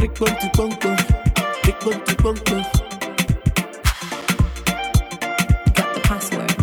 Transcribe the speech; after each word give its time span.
Big 0.00 0.14
bunty 0.18 0.48
bunko, 0.56 0.96
big 1.62 1.78
bunty 1.80 2.14
bunko. 2.22 2.56
Got 5.76 5.94
the 5.94 6.00
password. 6.02 6.56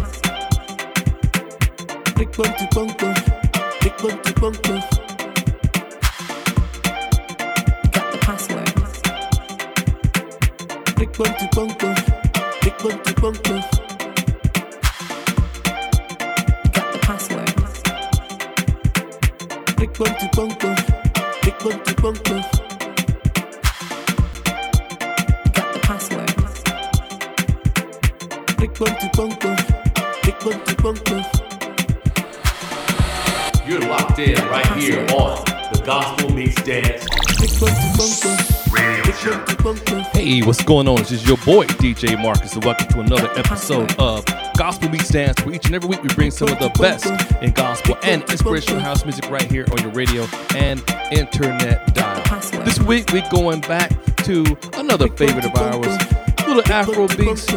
Big 2.15 2.31
bunty 2.35 2.67
bunko, 2.73 3.13
big 3.81 3.95
bunty 3.97 4.33
bunko. 4.39 4.73
Got 7.93 8.05
the 8.11 8.17
password. 8.21 8.73
Big 10.97 11.11
bunty 11.15 11.47
bunko, 11.55 11.89
big 12.63 12.77
bunty 12.79 13.13
bunko. 13.21 13.55
Got 16.73 16.87
the 16.91 16.99
password. 17.03 17.53
Big 19.77 19.91
bunty 19.93 20.27
bunko, 20.35 20.69
big 21.43 21.57
bunty 21.59 21.93
bunko. 22.01 22.66
Big 28.77 28.89
bunty 28.89 29.09
bunko, 29.15 29.55
big 30.21 30.39
bunty 30.39 30.75
bunko. 30.75 31.15
You're 33.65 33.81
locked 33.81 34.19
in 34.19 34.35
right 34.49 34.67
here 34.77 34.99
on 35.15 35.43
the 35.73 35.81
Gospel 35.83 36.29
Meets 36.29 36.61
Dance 36.61 37.03
Big 37.39 37.59
bunty 37.59 37.89
bunko, 37.97 38.37
radio 38.71 39.11
show. 39.13 40.13
Hey, 40.13 40.43
what's 40.43 40.63
going 40.63 40.87
on? 40.87 40.97
This 40.97 41.11
is 41.11 41.27
your 41.27 41.37
boy 41.37 41.65
DJ 41.65 42.21
Marcus, 42.21 42.53
and 42.53 42.63
welcome 42.63 42.87
to 42.89 42.99
another 42.99 43.31
episode 43.35 43.95
of 43.97 44.23
Gospel 44.55 44.89
Meets 44.89 45.09
Dance. 45.09 45.43
Where 45.43 45.55
each 45.55 45.65
and 45.65 45.73
every 45.73 45.89
week 45.89 46.03
we 46.03 46.09
bring 46.09 46.29
some 46.29 46.49
of 46.49 46.59
the 46.59 46.69
best 46.79 47.07
in 47.41 47.53
gospel 47.53 47.97
and 48.03 48.21
inspirational 48.29 48.81
house 48.81 49.03
music 49.05 49.27
right 49.31 49.49
here 49.49 49.65
on 49.71 49.81
your 49.81 49.91
radio 49.91 50.27
and 50.55 50.83
internet 51.11 51.95
dial. 51.95 52.21
This 52.63 52.79
week 52.79 53.11
we're 53.11 53.27
going 53.31 53.61
back 53.61 53.91
to 54.17 54.45
another 54.73 55.07
favorite 55.09 55.45
of 55.45 55.55
ours, 55.55 55.97
little 56.45 56.71
Afro 56.71 57.07
beats, 57.07 57.47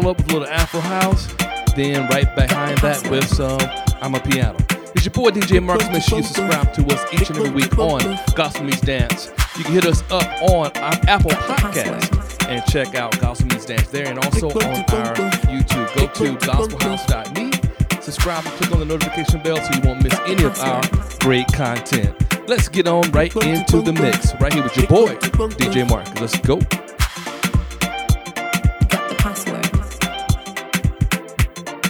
follow 0.00 0.12
up 0.12 0.18
with 0.18 0.30
a 0.30 0.32
little 0.32 0.48
Afro 0.48 0.78
house, 0.78 1.26
then 1.74 2.08
right 2.08 2.32
behind 2.36 2.78
that 2.78 3.04
with 3.10 3.26
some 3.26 3.58
Amapiano. 3.98 4.56
It's 4.94 5.04
your 5.04 5.12
boy 5.12 5.30
DJ 5.30 5.60
Marcus. 5.60 5.88
Make 5.88 6.04
sure 6.04 6.18
you 6.18 6.24
subscribe 6.24 6.72
to 6.74 6.86
us 6.94 7.04
each 7.12 7.30
and 7.30 7.38
every 7.38 7.50
week 7.50 7.76
on 7.78 8.16
Gospel 8.36 8.64
Meets 8.64 8.80
Dance. 8.82 9.32
You 9.56 9.64
can 9.64 9.72
hit 9.72 9.86
us 9.86 10.02
up 10.12 10.22
on 10.42 10.70
our 10.76 10.92
Apple 11.08 11.32
Podcast 11.32 12.48
and 12.48 12.64
check 12.66 12.94
out 12.94 13.18
Gospel 13.20 13.48
Meets 13.48 13.66
Dance 13.66 13.88
there, 13.88 14.06
and 14.06 14.18
also 14.20 14.50
on 14.50 14.76
our 14.94 15.14
YouTube. 15.50 15.92
Go 15.96 16.06
to 16.06 16.46
gospelhouse.me, 16.46 18.00
subscribe 18.00 18.46
and 18.46 18.54
click 18.54 18.70
on 18.70 18.78
the 18.78 18.84
notification 18.86 19.42
bell 19.42 19.56
so 19.56 19.74
you 19.74 19.80
won't 19.80 20.04
miss 20.04 20.16
any 20.26 20.44
of 20.44 20.56
our 20.60 20.80
great 21.18 21.48
content. 21.52 22.14
Let's 22.48 22.68
get 22.68 22.86
on 22.86 23.10
right 23.10 23.34
into 23.34 23.82
the 23.82 23.92
mix, 23.92 24.32
right 24.40 24.52
here 24.52 24.62
with 24.62 24.76
your 24.76 24.86
boy 24.86 25.16
DJ 25.16 25.88
Mark. 25.90 26.20
Let's 26.20 26.38
go. 26.38 26.60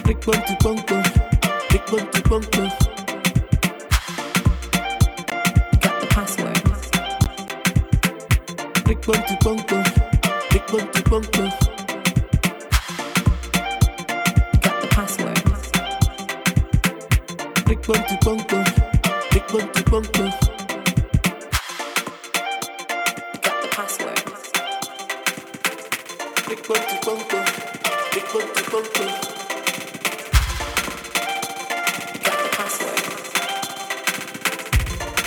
Big 0.09 0.25
bunty 0.25 0.55
bunko, 0.63 1.03
big 1.69 1.85
bunty 1.85 2.21
bunko. 2.27 2.63
Got 5.79 5.95
the 6.01 6.07
password. 6.09 6.63
Big 8.85 8.99
bunty 9.05 9.35
bunko, 9.43 9.83
big 10.49 10.65
bunty 10.65 11.01
bunko. 11.03 11.43
Got 14.63 14.75
the 14.81 14.87
password. 14.89 15.43
Big 17.67 17.81
bunty 17.85 18.17
bunko, 18.25 18.63
big 19.29 19.45
bunty 19.47 19.83
bunko. 19.83 20.25
Got 23.43 23.57
the 23.61 23.67
password. 23.69 24.23
Big 26.47 26.61
bunty 26.67 26.97
bunko, 27.05 27.39
big 28.11 28.25
bunty 28.33 28.63
bunko. 28.71 29.38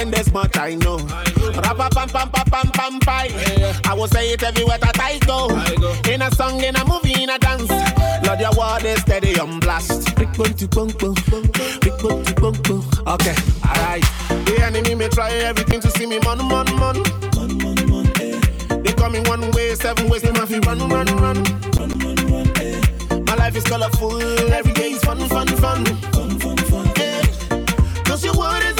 walking 0.00 0.10
this 0.10 0.30
I 0.56 0.74
know. 0.76 0.96
Ra-pa-pam-pam-pam-pam-pam. 0.96 3.00
I 3.84 3.94
will 3.94 4.08
say 4.08 4.32
it 4.32 4.42
everywhere 4.42 4.78
that 4.78 4.98
I 4.98 5.18
go. 5.26 5.48
In 6.10 6.22
a 6.22 6.30
song, 6.34 6.62
in 6.62 6.74
a 6.76 6.84
movie, 6.86 7.22
in 7.22 7.28
a 7.30 7.38
dance. 7.38 7.70
Lord, 8.26 8.40
your 8.40 8.52
word 8.56 8.84
is 8.84 9.00
steady 9.00 9.38
on 9.38 9.60
blast. 9.60 10.14
Big 10.16 10.32
bunty 10.36 10.66
bunko, 10.66 11.14
big 11.80 11.98
bunty 11.98 12.32
bunko. 12.34 12.82
Okay, 13.06 13.34
alright. 13.66 14.04
The 14.46 14.60
enemy 14.62 14.94
may 14.94 15.08
try 15.08 15.30
everything 15.32 15.80
to 15.80 15.90
see 15.90 16.06
me 16.06 16.18
man, 16.20 16.38
man, 16.48 16.66
man. 16.78 17.02
They 18.82 18.92
call 18.92 19.10
me 19.10 19.20
one 19.20 19.50
way, 19.52 19.74
seven 19.74 20.08
ways, 20.08 20.22
they 20.22 20.32
must 20.32 20.50
be 20.50 20.58
run, 20.60 20.78
run, 20.88 21.06
run. 21.16 21.42
My 23.26 23.34
life 23.34 23.56
is 23.56 23.64
colorful, 23.64 24.20
every 24.52 24.72
day 24.72 24.92
is 24.92 25.04
fun, 25.04 25.18
fun, 25.28 25.46
fun. 25.46 25.84
Yeah. 26.96 27.22
Cause 28.04 28.24
your 28.24 28.34
word 28.36 28.62
is 28.64 28.79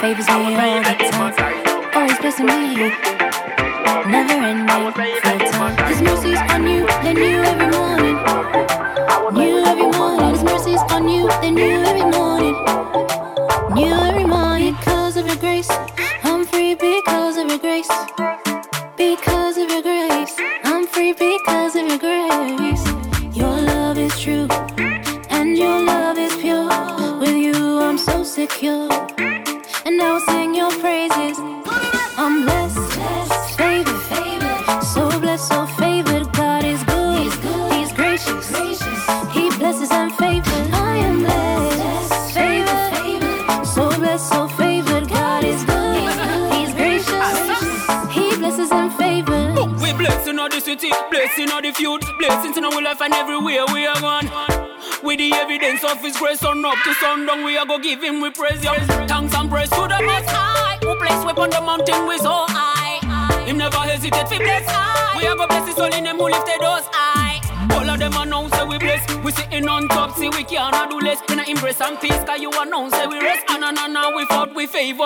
favors 0.00 0.26
me 0.26 0.32
all 0.34 0.82
the 0.82 1.32
time. 1.36 1.94
Always 1.94 2.18
blessing 2.18 2.46
me. 2.46 2.90
Never 4.12 4.32
ending 4.44 4.68
full 4.68 4.92
time. 4.92 5.76
His 5.88 6.02
mercies 6.02 6.38
are 6.50 6.58
new, 6.58 6.86
they're 7.02 7.14
new 7.14 7.40
every 7.42 7.70
morning. 7.76 8.16
New 9.32 9.64
every 9.64 9.90
morning. 9.98 10.30
His 10.30 10.44
mercies 10.44 10.80
are 10.90 11.00
new, 11.00 11.28
they're 11.40 11.50
new 11.50 11.78
every 11.90 12.04
morning. 12.18 12.54
New 13.74 14.05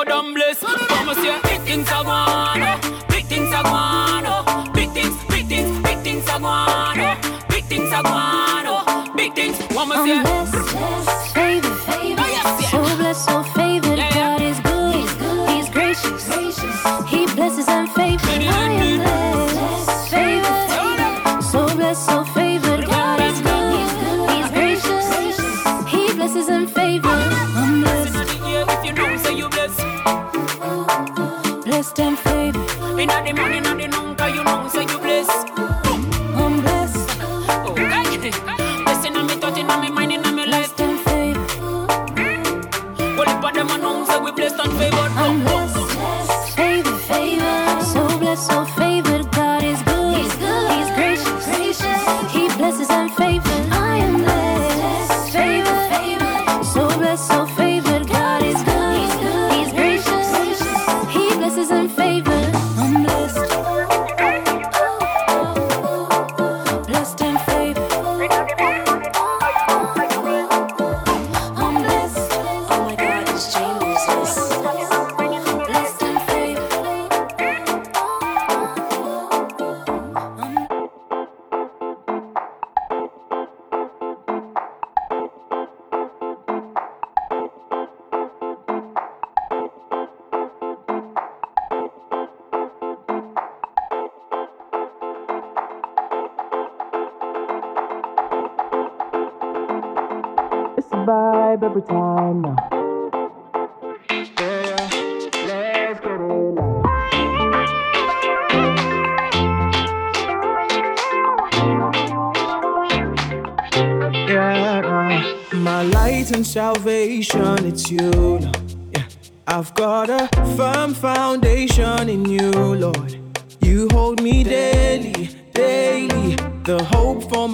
them 0.04 0.34
bless. 0.34 0.58
Promise 0.60 1.24
you, 1.24 1.34
big 1.42 1.60
things 1.62 1.88
are 1.90 2.04
going 2.04 2.62
on. 2.62 2.80
Big 3.08 3.26
things 3.26 3.52
are 3.54 3.62
going 3.62 4.26
on. 4.26 4.72
Big 4.72 4.90
things, 4.92 5.16
big 5.28 5.46
things, 5.48 5.70
big 5.82 5.98
things 6.00 6.28
are 6.28 6.40
going 6.40 7.00
on. 7.00 7.16
Big 7.48 7.64
things 7.64 7.92
are 7.92 8.02
going 8.02 8.66
on. 8.66 9.16
Big 9.16 9.34
things, 9.34 9.56
one 9.74 9.88
more 9.88 9.98
I'm 9.98 10.06
say. 10.06 10.22
blessed, 10.22 11.34
favored, 11.34 11.70
Oh, 12.22 12.26
yes, 12.26 12.62
yeah. 12.62 12.70
so 12.70 12.96
blessed, 12.96 13.24
so 13.26 13.42
favored. 13.54 13.98
Yeah, 13.98 14.08
yeah. 14.14 14.38
God 14.38 14.42
is 14.42 14.60
good, 14.60 15.50
He's 15.50 15.68
gracious, 15.70 16.24
He 17.10 17.26
blesses 17.34 17.68
and 17.68 17.88
favors. 17.90 18.69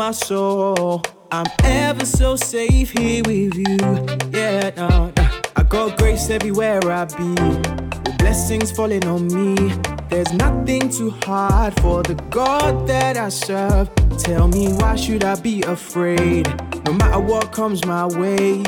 My 0.07 0.13
soul. 0.13 1.03
I'm 1.33 1.47
ever 1.65 2.07
so 2.07 2.37
safe 2.37 2.93
here 2.93 3.25
with 3.27 3.57
you. 3.57 3.77
Yeah. 4.31 4.71
I 5.57 5.63
got 5.65 5.99
grace 5.99 6.31
everywhere 6.31 6.81
I 6.89 7.07
be. 7.07 7.31
With 8.05 8.19
blessings 8.19 8.71
falling 8.71 9.05
on 9.09 9.27
me. 9.27 9.57
There's 10.09 10.33
nothing 10.33 10.91
too 10.91 11.11
hard 11.25 11.75
for 11.81 12.05
the 12.05 12.15
God 12.31 12.87
that 12.87 13.17
I 13.17 13.31
serve. 13.31 13.91
Tell 14.19 14.47
me 14.47 14.73
why 14.75 14.95
should 14.95 15.25
I 15.25 15.35
be 15.41 15.63
afraid? 15.63 16.47
No 16.85 16.93
matter 16.93 17.19
what 17.19 17.51
comes 17.51 17.85
my 17.85 18.07
way, 18.07 18.63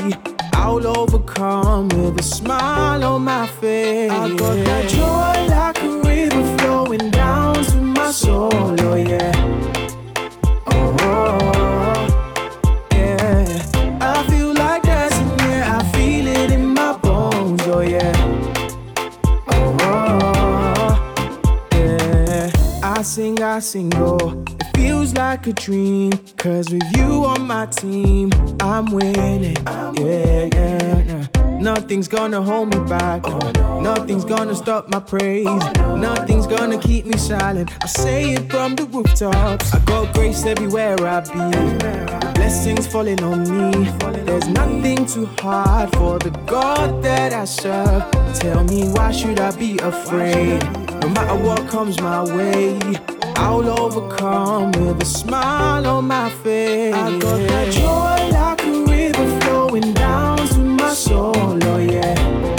I'll 0.55 0.85
overcome 0.85 1.87
with 1.87 2.19
a 2.19 2.23
smile 2.23 3.01
on 3.01 3.23
my 3.23 3.47
face. 3.47 4.11
I 4.11 4.27
got 4.35 4.57
that 4.65 4.89
joy 4.89 5.55
like 5.55 5.81
a 5.83 6.01
river 6.01 6.57
flowing 6.57 7.09
down 7.11 7.63
to 7.63 7.77
my 7.77 8.11
soul, 8.11 8.51
oh 8.53 8.95
yeah. 8.95 9.68
Sing, 23.19 23.43
I 23.43 23.59
sing, 23.59 23.91
oh. 23.95 24.45
It 24.61 24.77
feels 24.77 25.13
like 25.13 25.45
a 25.45 25.51
dream. 25.51 26.11
Cause 26.37 26.69
with 26.69 26.89
you 26.95 27.25
on 27.25 27.45
my 27.45 27.65
team, 27.65 28.31
I'm 28.61 28.85
winning. 28.85 29.57
Yeah, 29.65 30.47
yeah, 30.55 31.03
yeah. 31.09 31.59
Nothing's 31.59 32.07
gonna 32.07 32.41
hold 32.41 32.73
me 32.73 32.79
back. 32.87 33.23
no. 33.23 33.81
Nothing's 33.81 34.23
gonna 34.23 34.55
stop 34.55 34.87
my 34.87 35.01
praise. 35.01 35.63
Nothing's 36.07 36.47
gonna 36.47 36.77
keep 36.77 37.05
me 37.05 37.17
silent. 37.17 37.69
I 37.83 37.87
say 37.87 38.35
it 38.35 38.49
from 38.49 38.77
the 38.77 38.85
rooftops. 38.85 39.73
I 39.73 39.79
got 39.79 40.13
grace 40.13 40.45
everywhere 40.45 40.95
I 41.05 41.19
be. 41.19 41.41
Blessings 42.35 42.87
falling 42.87 43.21
on 43.21 43.39
me. 43.51 43.91
There's 44.27 44.47
nothing 44.47 45.05
too 45.05 45.25
hard 45.41 45.93
for 45.97 46.19
the 46.19 46.31
God 46.47 47.03
that 47.03 47.33
I 47.33 47.43
serve. 47.43 48.01
Tell 48.35 48.63
me 48.63 48.87
why 48.93 49.11
should 49.11 49.41
I 49.41 49.51
be 49.57 49.77
afraid? 49.79 50.88
No 51.01 51.09
matter 51.09 51.35
what 51.43 51.67
comes 51.67 51.99
my 52.01 52.23
way, 52.23 52.79
I'll 53.35 53.67
overcome 53.67 54.71
with 54.73 55.01
a 55.01 55.05
smile 55.05 55.87
on 55.87 56.07
my 56.07 56.29
face. 56.43 56.93
I 56.93 57.17
got 57.19 57.39
that 57.49 57.71
joy 57.71 58.29
like 58.37 58.63
a 58.63 58.83
river 58.91 59.39
flowing 59.41 59.93
down 59.93 60.37
to 60.37 60.59
my 60.59 60.93
soul, 60.93 61.33
oh 61.35 61.77
yeah. 61.77 62.58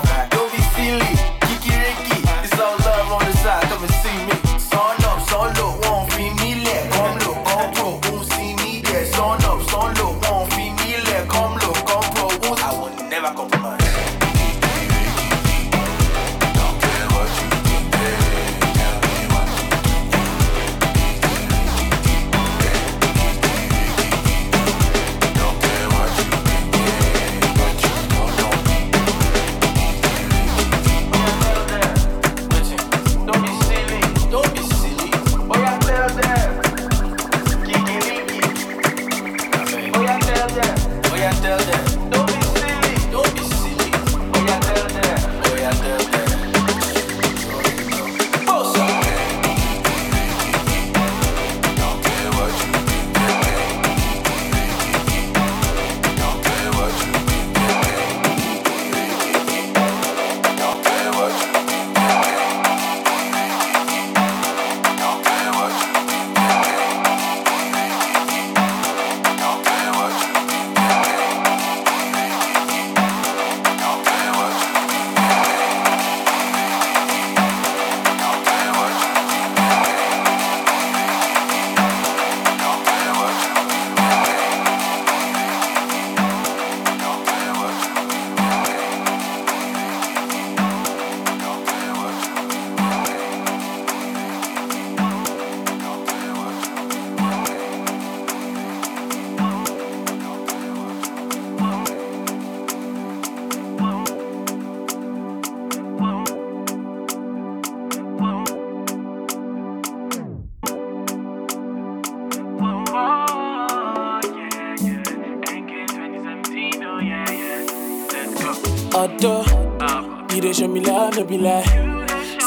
could 121.21 121.29
be 121.29 121.37
like. 121.37 121.67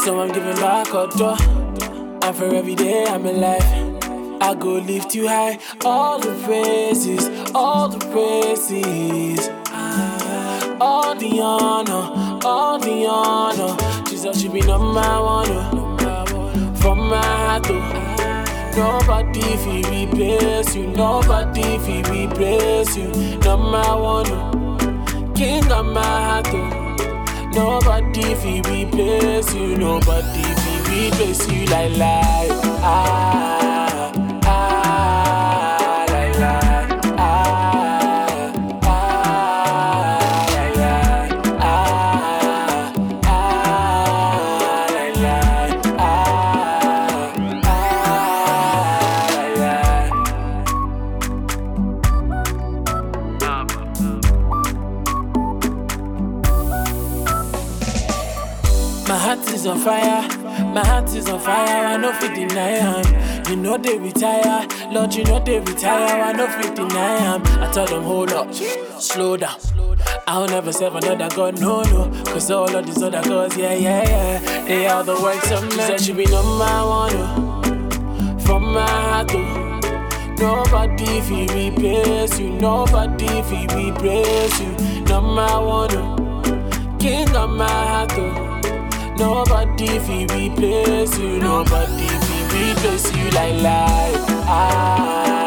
So 0.02 0.20
I'm 0.20 0.32
giving 0.32 0.56
back 0.56 0.88
a 0.88 1.06
door. 1.16 1.36
And 2.22 2.36
for 2.36 2.46
every 2.46 2.74
day 2.74 3.04
I'm 3.06 3.24
alive, 3.24 3.62
I 4.42 4.54
go 4.58 4.72
lift 4.74 5.14
you 5.14 5.28
high. 5.28 5.58
All 5.84 6.18
the 6.18 6.34
praises, 6.44 7.28
all 7.54 7.88
the 7.88 8.00
praises. 8.12 9.48
All 10.80 11.14
the 11.14 11.40
honor, 11.40 12.40
all 12.44 12.78
the 12.80 13.06
honor. 13.06 14.04
Jesus, 14.06 14.42
you 14.42 14.50
be 14.50 14.60
number 14.62 15.00
one. 15.00 15.50
Oh. 15.50 16.74
From 16.80 16.98
my 17.08 17.22
heart, 17.22 17.66
oh. 17.68 18.00
Nobody 18.76 19.56
fi 19.62 19.76
replace 19.88 20.74
you, 20.74 20.88
nobody 20.88 21.78
fi 21.78 22.02
replace 22.10 22.96
you. 22.96 23.08
Number 23.38 23.86
one, 24.10 24.26
oh. 24.28 25.32
king 25.36 25.70
of 25.70 25.86
my 25.86 26.02
heart. 26.02 26.48
Oh. 26.48 26.83
Nobody 27.54 28.34
fi 28.34 28.60
replace 28.68 29.54
you, 29.54 29.76
nobody 29.76 30.42
fi 30.42 30.74
replace 30.90 31.48
you 31.48 31.64
like 31.66 31.96
life. 31.96 32.50
Ah. 32.82 33.53
Fit 62.24 62.48
deny 62.48 62.70
am. 62.70 63.46
You 63.48 63.56
know 63.56 63.76
they 63.76 63.98
retire, 63.98 64.66
Lord, 64.90 65.14
you 65.14 65.24
know 65.24 65.42
they 65.44 65.60
retire, 65.60 66.22
I 66.22 66.32
no 66.32 66.46
fit 66.48 66.74
deny 66.74 67.16
am. 67.16 67.42
I 67.62 67.70
tell 67.72 67.86
them 67.86 68.02
hold 68.02 68.32
up, 68.32 68.52
slow 69.00 69.36
down. 69.36 69.56
I'll 70.26 70.46
never 70.48 70.72
serve 70.72 70.96
another 70.96 71.28
God, 71.34 71.60
no, 71.60 71.82
no. 71.82 72.24
Cause 72.24 72.50
all 72.50 72.74
of 72.74 72.86
these 72.86 73.02
other 73.02 73.22
gods, 73.22 73.56
yeah, 73.56 73.74
yeah, 73.74 74.02
yeah. 74.08 74.64
They 74.64 74.86
are 74.86 75.04
the 75.04 75.14
works 75.20 75.50
of 75.50 75.62
men. 75.62 75.70
She 75.72 75.78
said 75.78 76.00
she 76.00 76.12
be 76.12 76.24
number 76.26 76.58
one, 76.58 77.12
oh, 77.14 78.38
from 78.44 78.72
my 78.72 78.88
heart, 78.88 79.30
oh. 79.34 79.60
Nobody 80.38 81.20
fi 81.20 81.46
replace 81.54 82.38
you, 82.38 82.50
nobody 82.50 83.42
fi 83.42 83.66
replace 83.76 84.60
you. 84.60 85.00
Number 85.04 85.46
one, 85.46 85.94
oh, 85.96 86.96
king 86.98 87.28
of 87.36 87.50
my 87.50 87.68
heart, 87.68 88.12
oh. 88.14 88.50
Nobody 89.16 89.98
fi 90.00 90.26
replace 90.34 91.18
you, 91.18 91.38
nobody 91.38 92.03
replace 92.54 93.16
you 93.16 93.30
like 93.30 93.60
life. 93.62 94.24
Ah, 94.46 95.43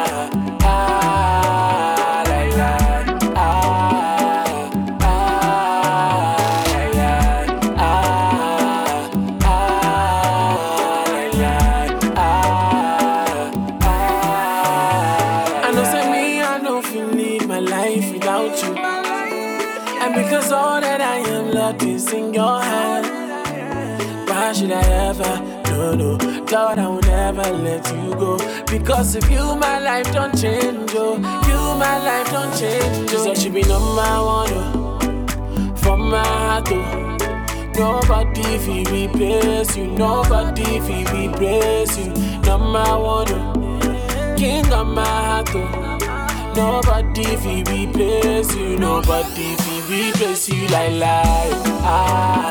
Lord, 26.51 26.79
I 26.79 26.87
will 26.87 27.01
never 27.01 27.43
let 27.51 27.85
you 27.93 28.11
go. 28.15 28.37
Because 28.65 29.15
if 29.15 29.29
you, 29.29 29.55
my 29.55 29.79
life 29.79 30.11
don't 30.13 30.35
change, 30.39 30.91
oh. 30.95 31.15
You, 31.47 31.59
my 31.77 31.97
life 32.03 32.31
don't 32.31 32.51
change. 32.57 33.09
She 33.09 33.17
said 33.17 33.37
she 33.37 33.49
be 33.49 33.61
number 33.63 34.01
one, 34.35 34.49
oh. 34.53 35.73
From 35.77 36.09
my 36.09 36.23
heart, 36.25 36.69
oh. 36.71 37.17
Nobody 37.77 38.57
fi 38.59 38.83
replace 38.91 39.75
you, 39.77 39.87
nobody 39.87 40.79
fi 40.79 41.03
replace 41.13 41.97
you. 41.97 42.13
Number 42.41 42.85
one, 42.97 43.27
oh. 43.29 44.35
King 44.37 44.71
of 44.71 44.87
my 44.87 45.03
heart, 45.05 45.49
oh. 45.53 45.83
Nobody 46.55 47.35
fi 47.35 47.63
replace 47.71 48.55
you, 48.55 48.77
nobody 48.79 49.55
fi 49.55 49.81
replace 49.89 50.49
you 50.49 50.67
like 50.69 50.93
life. 50.93 51.53
Ah, 51.83 52.46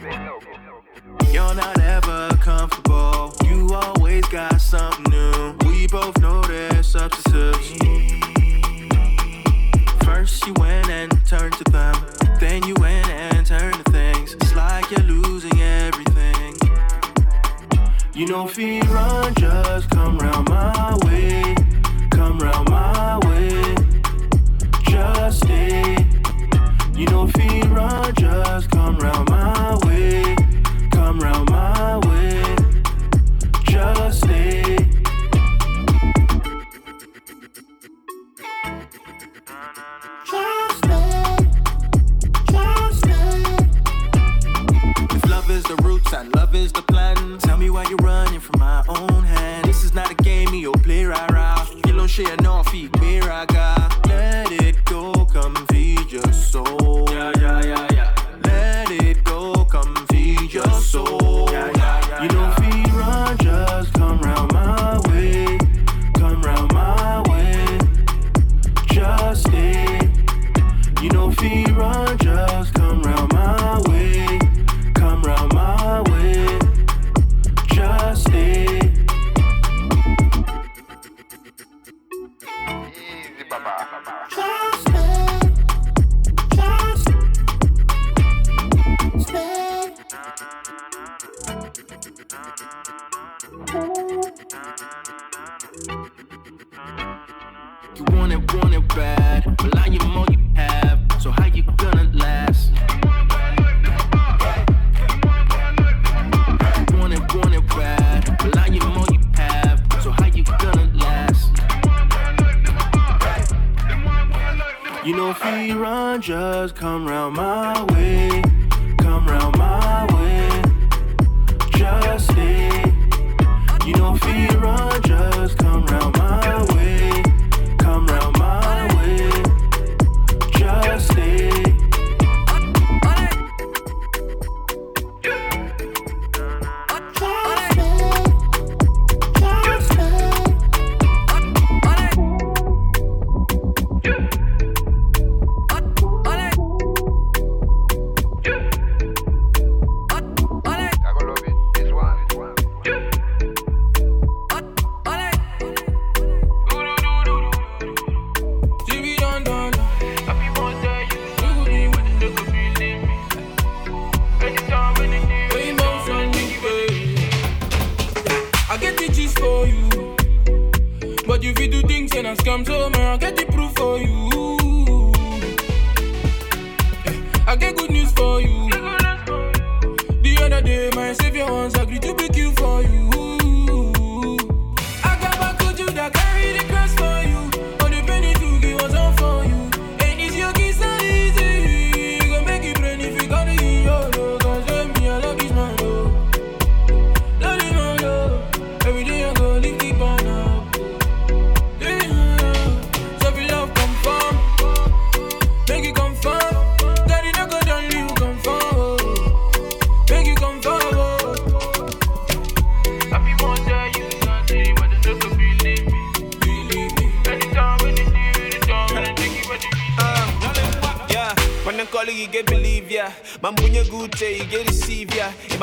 You're 0.00 1.54
not 1.54 1.80
ever 1.80 2.28
comfortable. 2.40 3.34
You 3.44 3.74
always 3.74 4.24
got 4.28 4.60
something 4.60 5.10
new. 5.10 5.56
We 5.66 5.88
both 5.88 6.16
know 6.20 6.40
there's 6.42 6.86
substances. 6.86 7.76
First 10.04 10.46
you 10.46 10.54
went 10.54 10.88
and 10.88 11.10
turned 11.26 11.54
to 11.54 11.64
them. 11.64 11.96
Then 12.38 12.62
you 12.62 12.74
went 12.74 13.08
and 13.08 13.44
turned 13.44 13.84
to 13.84 13.90
things. 13.90 14.34
It's 14.34 14.54
like 14.54 14.88
you're 14.92 15.00
losing 15.00 15.60
everything. 15.60 16.54
You 18.14 18.26
know, 18.28 18.46
feet 18.46 18.88
run, 18.90 19.34
just 19.34 19.90
come 19.90 20.18
round 20.18 20.48
my 20.48 20.96
way. 21.06 21.57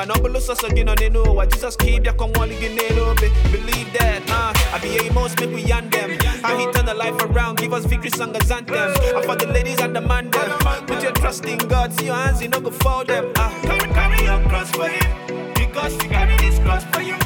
Number 0.06 0.30
looks 0.30 0.46
so 0.46 0.68
again 0.68 0.88
on 0.90 0.96
the 0.98 1.10
know 1.10 1.24
what 1.24 1.52
Jesus 1.52 1.76
keep 1.76 2.06
ya 2.06 2.14
come 2.14 2.32
on 2.40 2.50
again 2.52 2.76
be 2.76 3.30
believe 3.52 3.92
that. 3.94 4.22
Uh, 4.30 4.54
I 4.74 4.80
be 4.82 4.98
a 4.98 5.12
most 5.14 5.40
make 5.40 5.50
we 5.52 5.64
yan 5.64 5.90
them. 5.90 6.18
How 6.42 6.58
he 6.58 6.72
turn 6.72 6.86
the 6.86 6.94
life 6.94 7.22
around, 7.22 7.58
give 7.58 7.74
us 7.74 7.86
victory 7.86 8.12
song 8.12 8.36
as 8.36 8.50
anthem. 8.52 8.76
And 8.76 9.26
for 9.26 9.36
the 9.36 9.48
ladies 9.48 9.80
and 9.80 9.96
the 9.96 10.02
man 10.02 10.32
them, 10.32 10.50
put 10.88 11.04
your 11.04 11.12
trust 11.12 11.46
in 11.46 11.58
God, 11.58 11.94
see 11.94 12.06
your 12.06 12.16
hands, 12.16 12.42
you 12.42 12.50
know 12.50 12.62
go 12.62 12.72
fall 12.72 13.04
them. 13.04 13.32
Uh, 13.36 13.50
carry, 13.62 13.94
carry 13.94 14.24
your 14.26 14.40
cross 14.50 14.70
for 14.72 14.88
him, 14.88 15.54
because 15.54 15.94
you 16.04 16.10
carry 16.10 16.38
this 16.38 16.60
cross 16.60 16.84
for 16.86 17.02
you. 17.02 17.18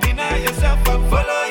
Deny 0.00 0.38
yourself 0.38 0.88
and 0.88 1.10
follow 1.10 1.41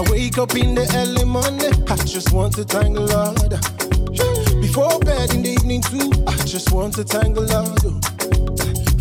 I 0.00 0.10
wake 0.10 0.38
up 0.38 0.54
in 0.56 0.74
the 0.74 0.88
early 0.96 1.24
morning, 1.26 1.76
I 1.86 1.96
just 1.96 2.32
want 2.32 2.54
to 2.54 2.64
thank 2.64 2.94
the 2.94 3.04
Lord. 3.04 3.50
Before 4.62 4.98
bed 5.00 5.34
in 5.34 5.42
the 5.42 5.50
evening 5.50 5.82
too, 5.82 6.08
I 6.26 6.32
just 6.46 6.72
want 6.72 6.94
to 6.94 7.04
thank 7.04 7.34
the 7.34 7.42
Lord. 7.42 7.84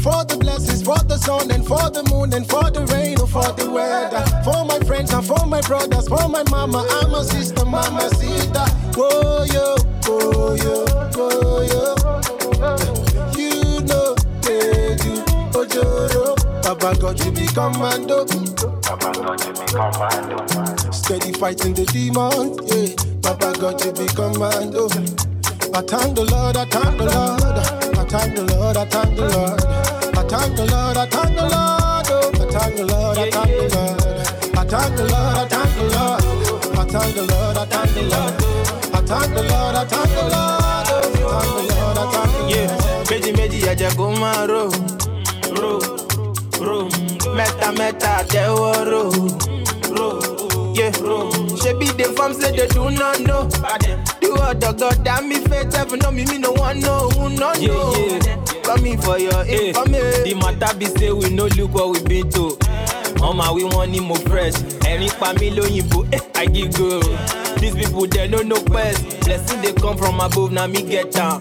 For 0.03 0.25
the 0.25 0.35
blessings, 0.35 0.83
for 0.83 0.99
the 1.07 1.15
sun, 1.17 1.51
and 1.51 1.65
for 1.65 1.89
the 1.89 2.03
moon, 2.11 2.33
and 2.33 2.45
for 2.49 2.69
the 2.69 2.85
rain, 2.87 3.17
or 3.21 3.27
for 3.27 3.47
the 3.55 3.71
weather. 3.71 4.25
For 4.43 4.65
my 4.65 4.77
friends 4.79 5.13
and 5.13 5.25
for 5.25 5.45
my 5.47 5.61
brothers, 5.61 6.05
for 6.09 6.27
my 6.27 6.43
mama 6.51 6.85
and 6.99 7.11
my 7.13 7.23
sister, 7.23 7.63
mama, 7.63 8.09
sita. 8.19 8.67
Whoa, 8.99 9.45
yo, 9.47 9.77
whoa, 10.03 10.55
yo, 10.59 10.83
whoa, 11.15 11.63
yo. 11.63 11.95
You 13.39 13.79
know, 13.87 14.15
they 14.43 14.99
do, 14.99 15.23
Ojoro. 15.55 16.35
Baba 16.61 16.93
God, 16.99 17.23
you 17.23 17.31
be 17.31 17.47
commando. 17.47 18.25
Baba 18.25 19.11
God, 19.15 19.45
you 19.47 19.53
be 19.53 19.65
commando. 19.71 20.88
Steady 21.09 21.33
fighting 21.33 21.73
the 21.73 21.85
demons, 21.89 22.53
yeah. 22.69 22.93
Baba 23.25 23.49
God, 23.57 23.81
you 23.83 23.91
be 23.97 24.05
commando. 24.13 24.85
I 25.73 25.81
thank 25.81 26.13
the 26.13 26.21
Lord, 26.29 26.53
I 26.55 26.65
thank 26.69 26.97
the 26.99 27.05
Lord. 27.09 27.41
I 27.97 28.05
thank 28.05 28.35
the 28.35 28.43
Lord, 28.45 28.77
I 28.77 28.85
thank 28.85 29.15
the 29.17 29.25
Lord. 29.25 29.57
I 30.13 30.21
thank 30.29 30.53
the 30.55 30.65
Lord, 30.69 30.97
I 30.97 31.05
thank 31.09 31.33
the 31.33 31.49
Lord. 31.49 32.05
Oh, 32.13 32.29
I 32.29 32.45
thank 32.53 32.75
the 32.77 32.85
Lord, 32.85 33.17
I 33.17 33.25
thank 33.33 33.49
the 33.57 33.65
Lord. 33.73 33.97
I 34.53 34.69
thank 34.69 34.93
the 34.93 35.03
Lord, 35.09 35.33
I 35.33 35.49
thank 35.49 35.73
the 35.73 35.85
Lord. 35.89 36.21
I 36.77 36.85
thank 36.85 37.09
the 37.17 37.23
Lord, 37.25 37.57
I 37.57 37.65
thank 37.65 37.89
the 37.89 38.03
Lord. 38.05 38.37
I 38.93 39.01
thank 39.01 39.33
the 39.33 39.43
Lord, 39.49 39.75
I 39.81 39.85
thank 39.89 40.13
the 40.13 40.29
Lord. 40.29 40.85
Oh, 40.85 41.33
I 41.33 41.41
thank 41.41 41.65
the 41.65 41.73
Lord, 41.73 41.97
I 41.97 42.05
thank 42.05 42.29
the 42.29 42.37
Lord. 42.37 42.53
Yeah, 42.53 42.69
méjì 43.09 43.31
méjì 43.33 43.59
ẹ̀jẹ̀ 43.71 43.91
kó 43.97 44.05
máa 44.21 44.45
rò 44.49 44.63
rò 45.57 45.73
rò 46.67 46.79
mẹ́ta 47.37 47.69
mẹ́ta 47.79 48.13
tẹ́wọ́ 48.31 48.73
rò 48.91 49.03
rò 49.09 49.58
she 50.93 51.73
be 51.73 51.85
the 51.93 52.13
fam, 52.15 52.33
say 52.33 52.55
they 52.55 52.67
do 52.67 52.89
not 52.89 53.19
know. 53.21 53.47
The 53.49 54.29
what 54.31 54.63
of 54.63 54.77
God 54.79 55.03
that 55.05 55.23
me 55.23 55.35
faith 55.39 55.73
heaven 55.75 55.99
know 55.99 56.11
me 56.11 56.25
me 56.25 56.37
no 56.37 56.51
one 56.51 56.79
know 56.79 57.09
who 57.09 57.29
no 57.29 57.53
know. 57.53 57.59
Yeah. 57.59 58.61
Coming 58.63 58.99
for 59.01 59.17
your 59.19 59.45
yeah. 59.45 59.69
information. 59.69 60.05
Eh. 60.05 60.23
The 60.23 60.33
matter 60.35 60.77
be 60.77 60.85
say 60.85 61.11
we 61.11 61.29
no 61.29 61.45
look 61.47 61.73
what 61.73 61.89
we 61.89 62.01
been 62.03 62.29
to. 62.31 62.57
Mama 63.19 63.51
we 63.53 63.63
want 63.65 63.91
him 63.93 64.05
more 64.05 64.17
fresh. 64.29 64.53
Ẹ̀rín 64.89 65.09
family 65.19 65.49
mí 65.51 65.55
lóyìnbó, 65.57 66.05
eh, 66.13 66.19
I 66.35 66.45
give 66.45 66.73
go. 66.77 66.99
These 67.59 67.75
people 67.75 68.07
they 68.07 68.27
no 68.27 68.39
know 68.41 68.61
quest. 68.61 69.03
Blessing 69.25 69.61
they 69.61 69.73
come 69.73 69.97
from 69.97 70.19
above, 70.19 70.51
now 70.51 70.67
me 70.67 70.81
get 70.81 71.11
down. 71.11 71.39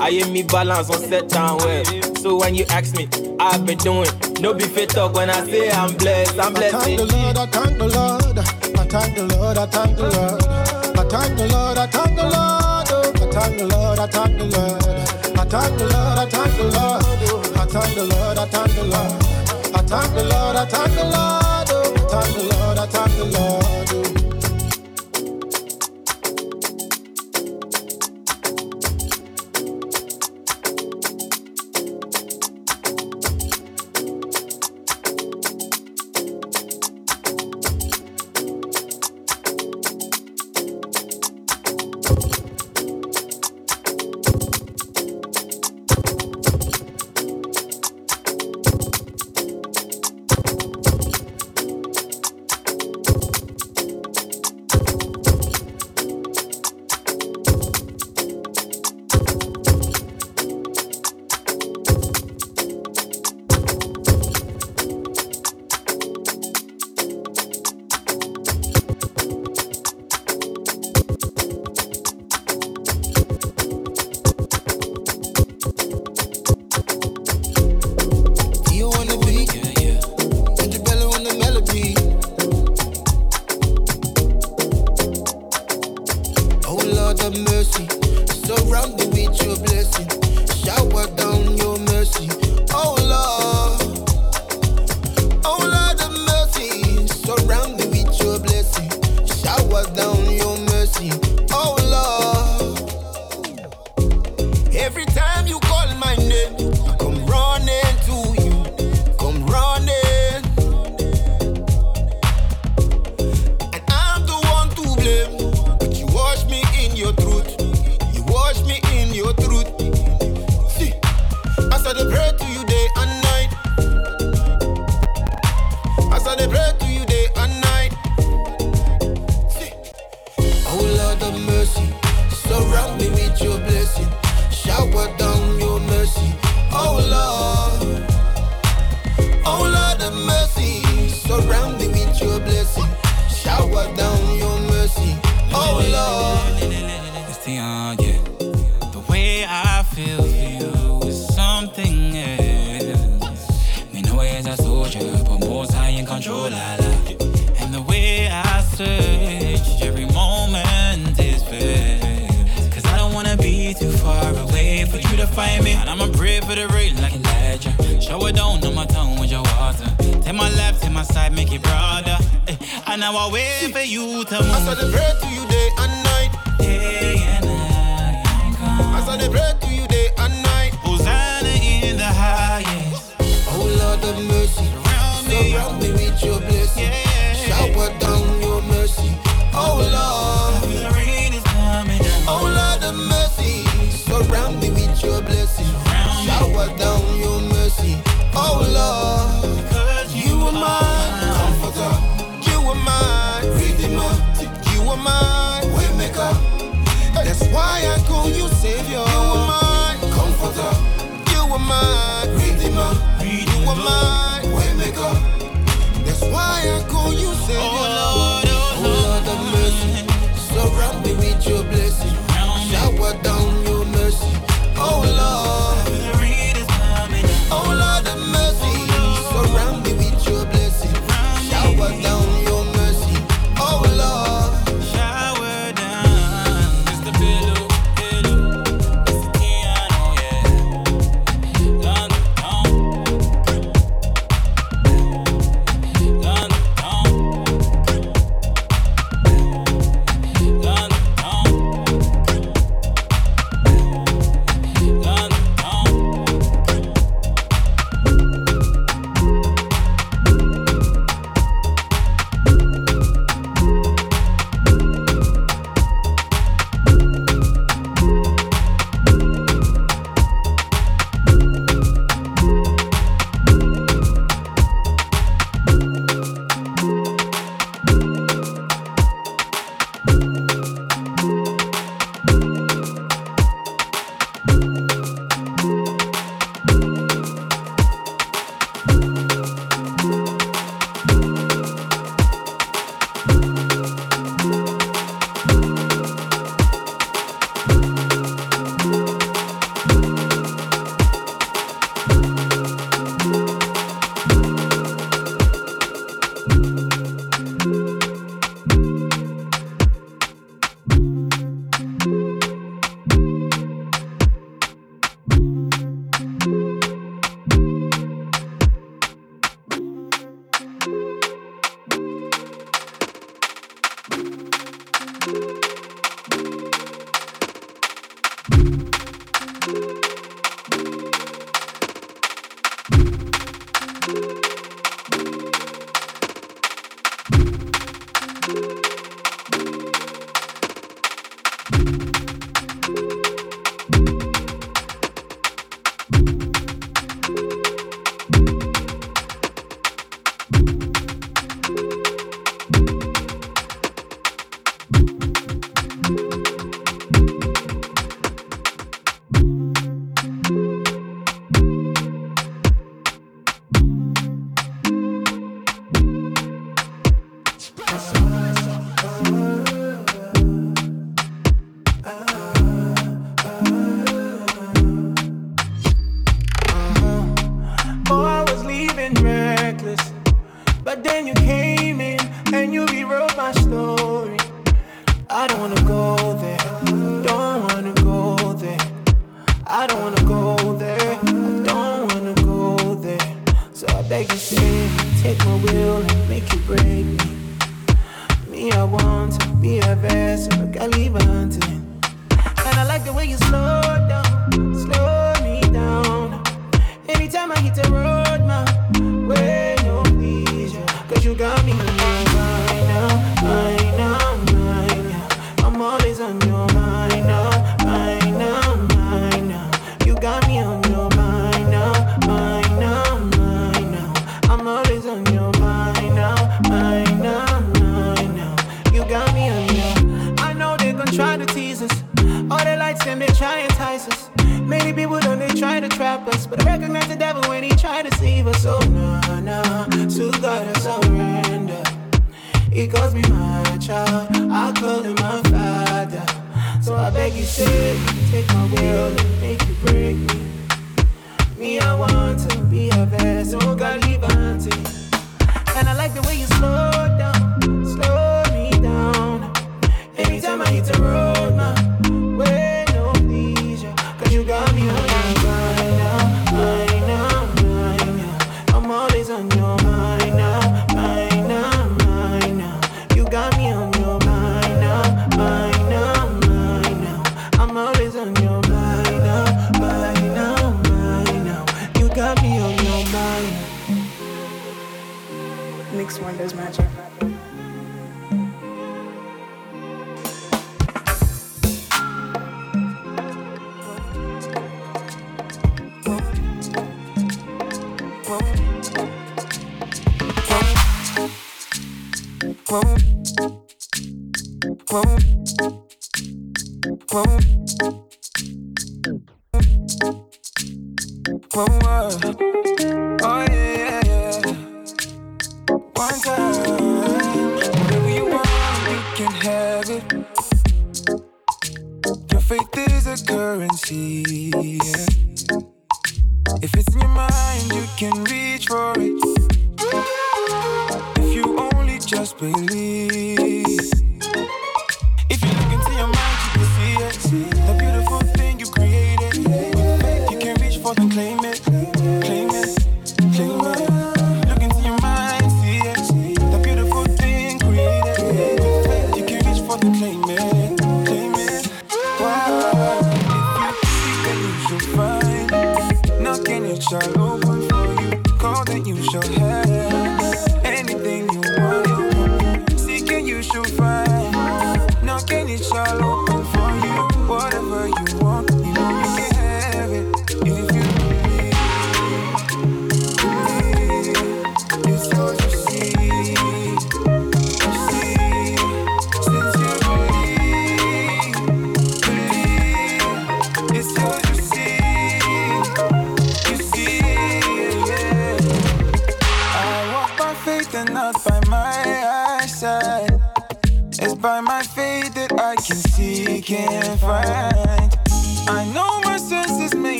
I 0.00 0.10
am 0.22 0.32
me 0.32 0.42
balance 0.42 0.90
on 0.90 1.00
set 1.00 1.28
down. 1.28 1.58
well. 1.58 1.84
So 2.16 2.36
when 2.36 2.54
you 2.54 2.64
ask 2.68 2.94
me, 2.96 3.08
I've 3.40 3.64
been 3.64 3.78
doing. 3.78 4.10
No 4.40 4.52
be 4.54 4.64
fake 4.64 4.90
talk 4.90 5.14
when 5.14 5.30
I 5.30 5.44
say 5.46 5.70
I'm 5.70 5.94
blessed. 5.96 6.38
I'm 6.38 6.52
blessed. 6.52 6.74
I 6.74 6.80
thank 6.80 6.98
the 6.98 7.04
Lord, 7.06 7.36
I 7.36 7.46
thank 7.46 7.78
the 7.78 7.88
Lord. 7.88 8.38
I 8.38 8.84
thank 8.84 9.16
the 9.16 9.24
Lord, 9.36 9.58
I 9.58 9.66
thank 9.66 9.96
the 9.96 10.02
Lord. 10.04 10.42
I 10.98 11.04
thank 11.08 11.36
the 11.36 11.46
Lord, 11.48 11.78
I 11.78 11.86
thank 11.86 12.16
the 12.16 12.24
Lord. 12.24 12.66
I 13.16 13.30
thank 13.30 13.58
the 13.58 13.66
Lord, 13.66 13.98
I 13.98 14.06
thank 14.06 14.38
the 14.38 14.44
Lord. 14.44 14.82
I 15.38 15.44
thank 15.44 15.78
the 15.78 15.84
Lord, 15.86 16.18
I 16.18 16.26
thank 16.26 16.56
the 16.56 16.64
Lord. 16.64 17.02
I 17.56 17.66
thank 17.66 17.94
the 17.94 18.04
Lord, 18.04 18.38
I 18.38 18.46
thank 18.46 18.74
the 18.74 18.84
Lord. 18.84 19.22
I 19.74 19.82
thank 19.82 20.14
the 20.14 20.24
Lord, 20.24 20.56
I 20.56 20.66
thank 20.66 20.92
the 20.94 21.04
Lord. 21.04 21.16
I 21.16 22.08
thank 22.08 22.36
the 22.36 22.42
Lord, 22.56 22.78
I 22.78 22.86
thank 22.86 23.12
the 23.16 23.24
Lord. 23.38 23.65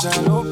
shallow 0.00 0.47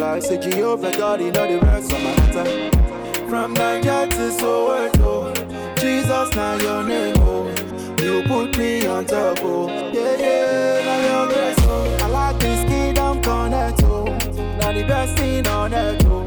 come 0.00 0.20
say 0.20 0.36
that 0.36 0.50
Jehovah 0.50 0.92
God, 0.92 1.20
you 1.20 1.30
know 1.30 1.46
the 1.46 1.58
rest 1.66 1.92
of 1.92 2.02
my 2.02 2.16
matter. 2.16 3.26
From 3.28 3.52
Niger 3.52 4.06
to 4.08 4.30
Soweto, 4.32 5.34
Jesus, 5.78 6.34
now 6.34 6.56
your 6.56 6.82
name, 6.84 7.14
oh. 7.18 7.46
You 8.02 8.22
put 8.26 8.56
me 8.56 8.86
on 8.86 9.04
top, 9.04 9.38
oh. 9.42 9.68
Yeah, 9.68 10.16
yeah, 10.16 10.84
now 10.86 11.00
your 11.08 11.26
grace, 11.34 11.56
oh. 11.60 11.98
I 12.00 12.06
like 12.08 12.40
this 12.40 12.64
kingdom 12.68 13.20
connect, 13.22 13.82
oh. 13.84 14.04
Now 14.58 14.72
the 14.72 14.84
best 14.88 15.18
thing 15.18 15.46
on 15.46 15.74
earth, 15.74 16.02
oh. 16.06 16.24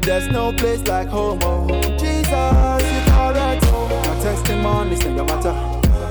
There's 0.00 0.28
no 0.28 0.52
place 0.54 0.82
like 0.88 1.08
home, 1.08 1.40
oh. 1.42 1.68
Jesus, 1.98 2.24
you 2.24 3.00
correct, 3.12 3.64
oh. 3.66 4.02
My 4.06 4.22
testimony's 4.22 5.04
in 5.04 5.16
your 5.16 5.26
matter. 5.26 5.54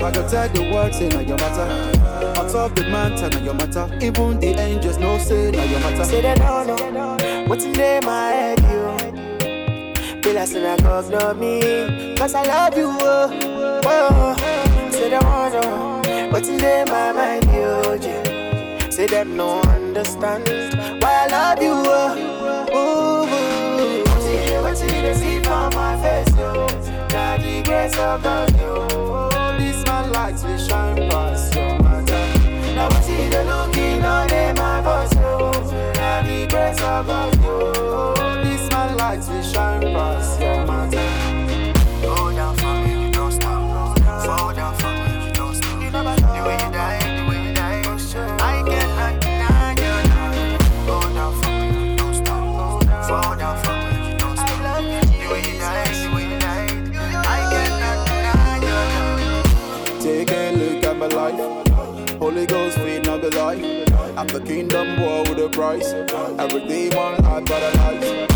I 0.01 0.11
go 0.11 0.25
tell 0.29 0.47
the 0.47 0.71
world, 0.71 0.93
say 0.93 1.09
now 1.09 1.19
your 1.19 1.37
matter. 1.37 1.99
On 2.39 2.49
top 2.49 2.73
the 2.73 2.87
mountain, 2.87 3.31
now 3.31 3.43
your 3.43 3.53
matter. 3.53 3.89
Even 4.01 4.39
the 4.39 4.57
angels 4.57 4.97
know, 4.97 5.17
say 5.17 5.51
now 5.51 5.63
your 5.65 5.79
matter. 5.81 6.05
Say 6.05 6.21
they 6.21 6.35
don't 6.35 6.67
know 6.67 6.88
what's 7.49 7.65
in 7.65 7.73
there, 7.73 7.99
my 8.03 8.29
head, 8.29 8.59
you. 8.61 10.21
Feel 10.21 10.35
like 10.35 10.55
I 10.55 10.77
go 10.81 10.99
ignore 10.99 11.33
me. 11.33 12.15
Cause 12.15 12.35
I 12.35 12.43
love 12.43 12.77
you, 12.77 12.89
oh, 13.01 13.81
oh. 13.85 14.35
oh. 14.39 14.91
Say 14.91 15.09
they 15.09 15.17
want 15.17 15.53
know 15.55 16.29
what's 16.31 16.47
in 16.47 16.57
there, 16.57 16.85
my 16.85 17.11
mind, 17.11 17.45
you, 17.45 18.07
yeah. 18.07 18.89
Say 18.89 19.07
them 19.07 19.35
no 19.35 19.61
understand 19.61 20.47
why 21.01 21.25
I 21.25 21.27
love 21.27 21.61
you, 21.63 21.73
oh, 21.73 22.67
oh, 22.71 23.27
oh. 23.31 24.03
What's 24.05 24.25
it, 24.25 24.61
what's 24.61 24.81
it, 24.81 24.89
they 25.01 25.13
see 25.15 25.39
from 25.43 25.73
my 25.73 25.99
face, 26.01 26.35
yo. 26.37 26.67
Now 27.09 27.37
the 27.37 27.63
grace 27.63 27.97
of 27.97 28.21
God, 28.21 28.55
yo. 28.57 28.87
Oh, 28.91 29.55
this 29.57 29.83
man 29.85 30.11
lights 30.11 30.43
will 30.43 30.57
shine 30.57 31.09
past 31.09 31.55
your 31.55 31.79
matter. 31.81 32.39
Now 32.75 32.89
what's 32.89 33.07
it, 33.09 33.31
they 33.31 33.43
looking 33.45 34.03
on 34.03 34.28
Now 36.69 36.75
the 36.75 36.77
grace 36.77 36.83
of 36.83 37.07
God, 37.07 37.33
yo. 37.43 38.43
This 38.43 38.69
man 38.69 38.97
lights 38.97 39.27
will 39.27 39.41
shine 39.41 39.81
past 39.81 40.39
your 40.39 40.65
matter. 40.67 41.09
Go 42.01 42.31
down 42.31 42.55
for 42.57 42.73
me, 42.85 43.05
you 43.05 43.11
don't 43.11 43.31
stop. 43.31 43.97
Fall 44.23 44.53
down 44.53 44.75
for 44.75 44.91
me, 44.91 45.25
you 45.25 45.33
don't 45.33 45.55
stop. 45.55 45.79
The 45.79 45.89
way 46.45 46.53
you 46.53 46.71
die, 46.71 46.99
the 47.17 47.23
way 47.27 47.39
you 47.47 47.53
die, 47.55 47.81
I 48.39 48.63
cannot 48.67 49.19
deny 49.19 49.71
you 49.71 49.93
now. 50.09 50.57
Go 50.85 50.97
down 51.13 51.33
for 51.41 51.49
me, 51.49 51.89
you 51.89 51.95
don't 51.97 52.13
stop. 52.13 52.83
Fall 53.07 53.35
down 53.35 53.57
for 53.63 53.73
me, 53.73 54.11
you 54.11 54.17
don't 54.19 54.37
stop. 54.37 54.49
The 54.61 55.27
way 55.27 55.41
you 55.41 55.57
die, 55.57 55.89
the 55.89 56.07
way 56.13 56.23
you 56.29 56.37
die, 56.39 56.67
I 57.25 57.39
cannot 57.51 57.97
deny 58.05 58.55
you 58.61 58.77
now. 58.93 60.01
Take 60.01 60.31
a 60.31 60.51
look 60.51 60.83
at 60.85 60.95
my 60.97 61.07
life. 61.07 61.39
Holy 62.19 62.45
Ghost 62.45 62.77
feed 62.77 63.05
not 63.05 63.21
the 63.21 63.29
life. 63.35 63.65
I'm 64.17 64.27
the 64.27 64.41
kingdom 64.41 64.97
boy 64.97 64.98
with 64.98 64.98
a 64.98 64.98
price. 65.59 65.91
Every 66.39 66.61
demon 66.67 67.15
I 67.25 67.41
paralyze. 67.41 68.27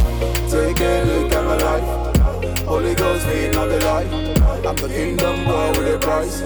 Take 0.51 0.81
a 0.81 1.03
look 1.07 1.31
at 1.31 1.43
my 1.49 1.55
life. 1.67 2.57
Holy 2.67 2.93
Ghost 2.95 3.25
feed 3.27 3.53
not 3.53 3.69
the 3.69 3.79
life. 3.79 4.11
I'm 4.67 4.75
the 4.75 4.89
kingdom 4.89 5.45
boy 5.45 5.69
with 5.69 5.95
a 5.95 5.99
price. 5.99 6.41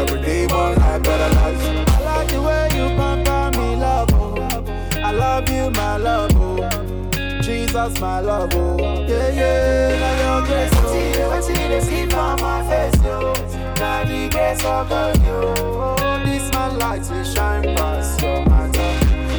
Every 0.00 0.22
demon 0.22 0.72
I 0.90 0.98
paralyze. 1.04 1.62
I 1.96 2.00
like 2.08 2.28
the 2.28 2.40
way 2.40 2.64
you 2.76 2.86
pamper 2.96 3.58
me, 3.58 3.76
love. 3.76 4.08
Oh. 4.14 5.04
I 5.08 5.12
love 5.12 5.50
you, 5.50 5.70
my 5.70 5.98
love. 5.98 6.30
Oh. 6.36 7.42
Jesus, 7.42 8.00
my 8.00 8.20
love. 8.20 8.54
Oh. 8.54 8.78
Yeah, 9.06 9.28
yeah, 9.38 9.98
now 10.00 10.14
your 10.22 10.46
grace. 10.46 10.72
What's 10.72 10.92
it, 10.94 11.28
what's 11.28 11.48
it, 11.50 11.68
they 11.72 11.80
see 11.82 12.06
from 12.06 12.40
my 12.40 12.58
face, 12.70 13.04
yo. 13.04 13.34
Now 13.76 14.04
the 14.04 14.30
grace 14.30 14.64
of 14.64 14.88
God, 14.88 15.14
yo. 15.26 15.54
Oh, 15.58 16.22
this 16.24 16.50
man 16.52 16.78
lights 16.78 17.10
will 17.10 17.22
shine 17.22 17.76
past 17.76 18.22
your 18.22 18.46
matter. 18.46 18.91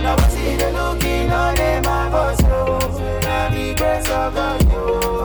Now 0.04 0.18
what's 0.18 0.36
it, 0.36 0.60
they 0.60 0.74
looking 0.74 1.32
on 1.32 1.56
them, 1.56 1.84
my 1.84 2.10
boss, 2.10 2.41
yo. 2.41 2.78
Now 3.22 3.49
the 3.49 3.74
grace 3.74 4.10
of 4.10 4.36
God. 4.36 4.62
Oh, 4.74 5.22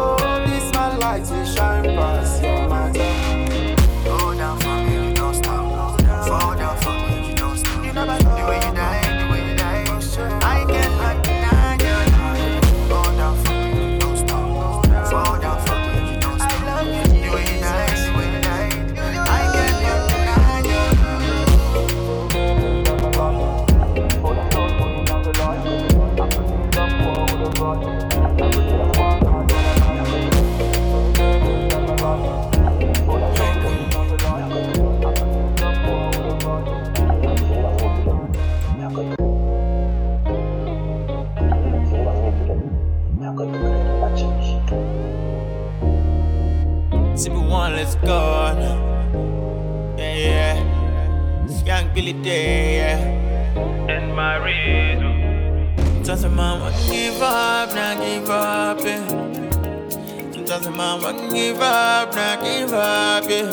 Won't 61.09 61.33
give 61.33 61.59
up, 61.63 62.15
not 62.15 62.43
give 62.43 62.71
up, 62.75 63.25
yeah. 63.31 63.51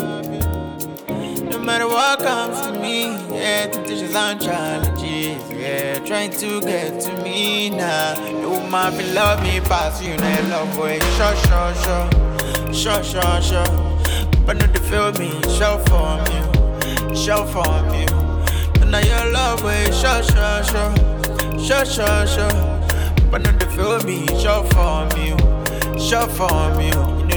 No 1.50 1.58
matter 1.58 1.88
what 1.88 2.20
comes 2.20 2.60
to 2.60 2.74
me, 2.82 3.04
yeah, 3.34 3.68
temptations 3.68 4.14
and 4.14 4.42
challenges, 4.42 5.42
yeah, 5.50 6.00
trying 6.00 6.32
to 6.32 6.60
get 6.60 7.00
to 7.00 7.14
me 7.24 7.70
now. 7.70 8.16
No 8.42 8.60
man 8.70 8.98
will 8.98 9.14
love 9.14 9.42
me 9.42 9.62
past 9.62 10.04
you, 10.04 10.18
now 10.18 10.50
love 10.50 10.78
way, 10.78 11.00
sure, 11.16 11.34
sure, 11.48 11.74
sure, 11.86 12.74
sure, 12.74 13.04
sure, 13.04 13.42
sure. 13.42 14.46
But 14.46 14.58
not 14.58 14.74
to 14.74 14.82
feel 14.82 15.14
me, 15.14 15.32
show 15.58 15.78
for 15.88 16.18
me, 16.28 17.16
show 17.16 17.46
for 17.46 17.84
me. 17.90 18.06
And 18.82 18.92
now 18.92 19.00
your 19.00 19.32
love 19.32 19.64
way, 19.64 19.86
sure, 19.92 20.24
sure, 20.24 20.62
sure, 20.62 20.94
sure, 21.58 21.86
sure, 21.86 22.28
sure. 22.28 23.30
But 23.32 23.44
not 23.44 23.62
to 23.62 23.70
feel 23.70 24.04
me, 24.04 24.28
show 24.44 24.64
for 24.74 25.06
me, 25.16 25.38
show 25.98 26.28
for 26.28 26.76
me. 26.76 27.15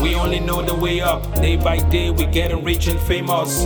We 0.00 0.14
only 0.14 0.40
know 0.40 0.62
the 0.62 0.74
way 0.74 1.00
up. 1.00 1.22
Day 1.36 1.56
by 1.56 1.76
day, 1.90 2.10
we 2.10 2.26
getting 2.26 2.64
rich 2.64 2.86
and 2.86 2.98
famous. 3.00 3.64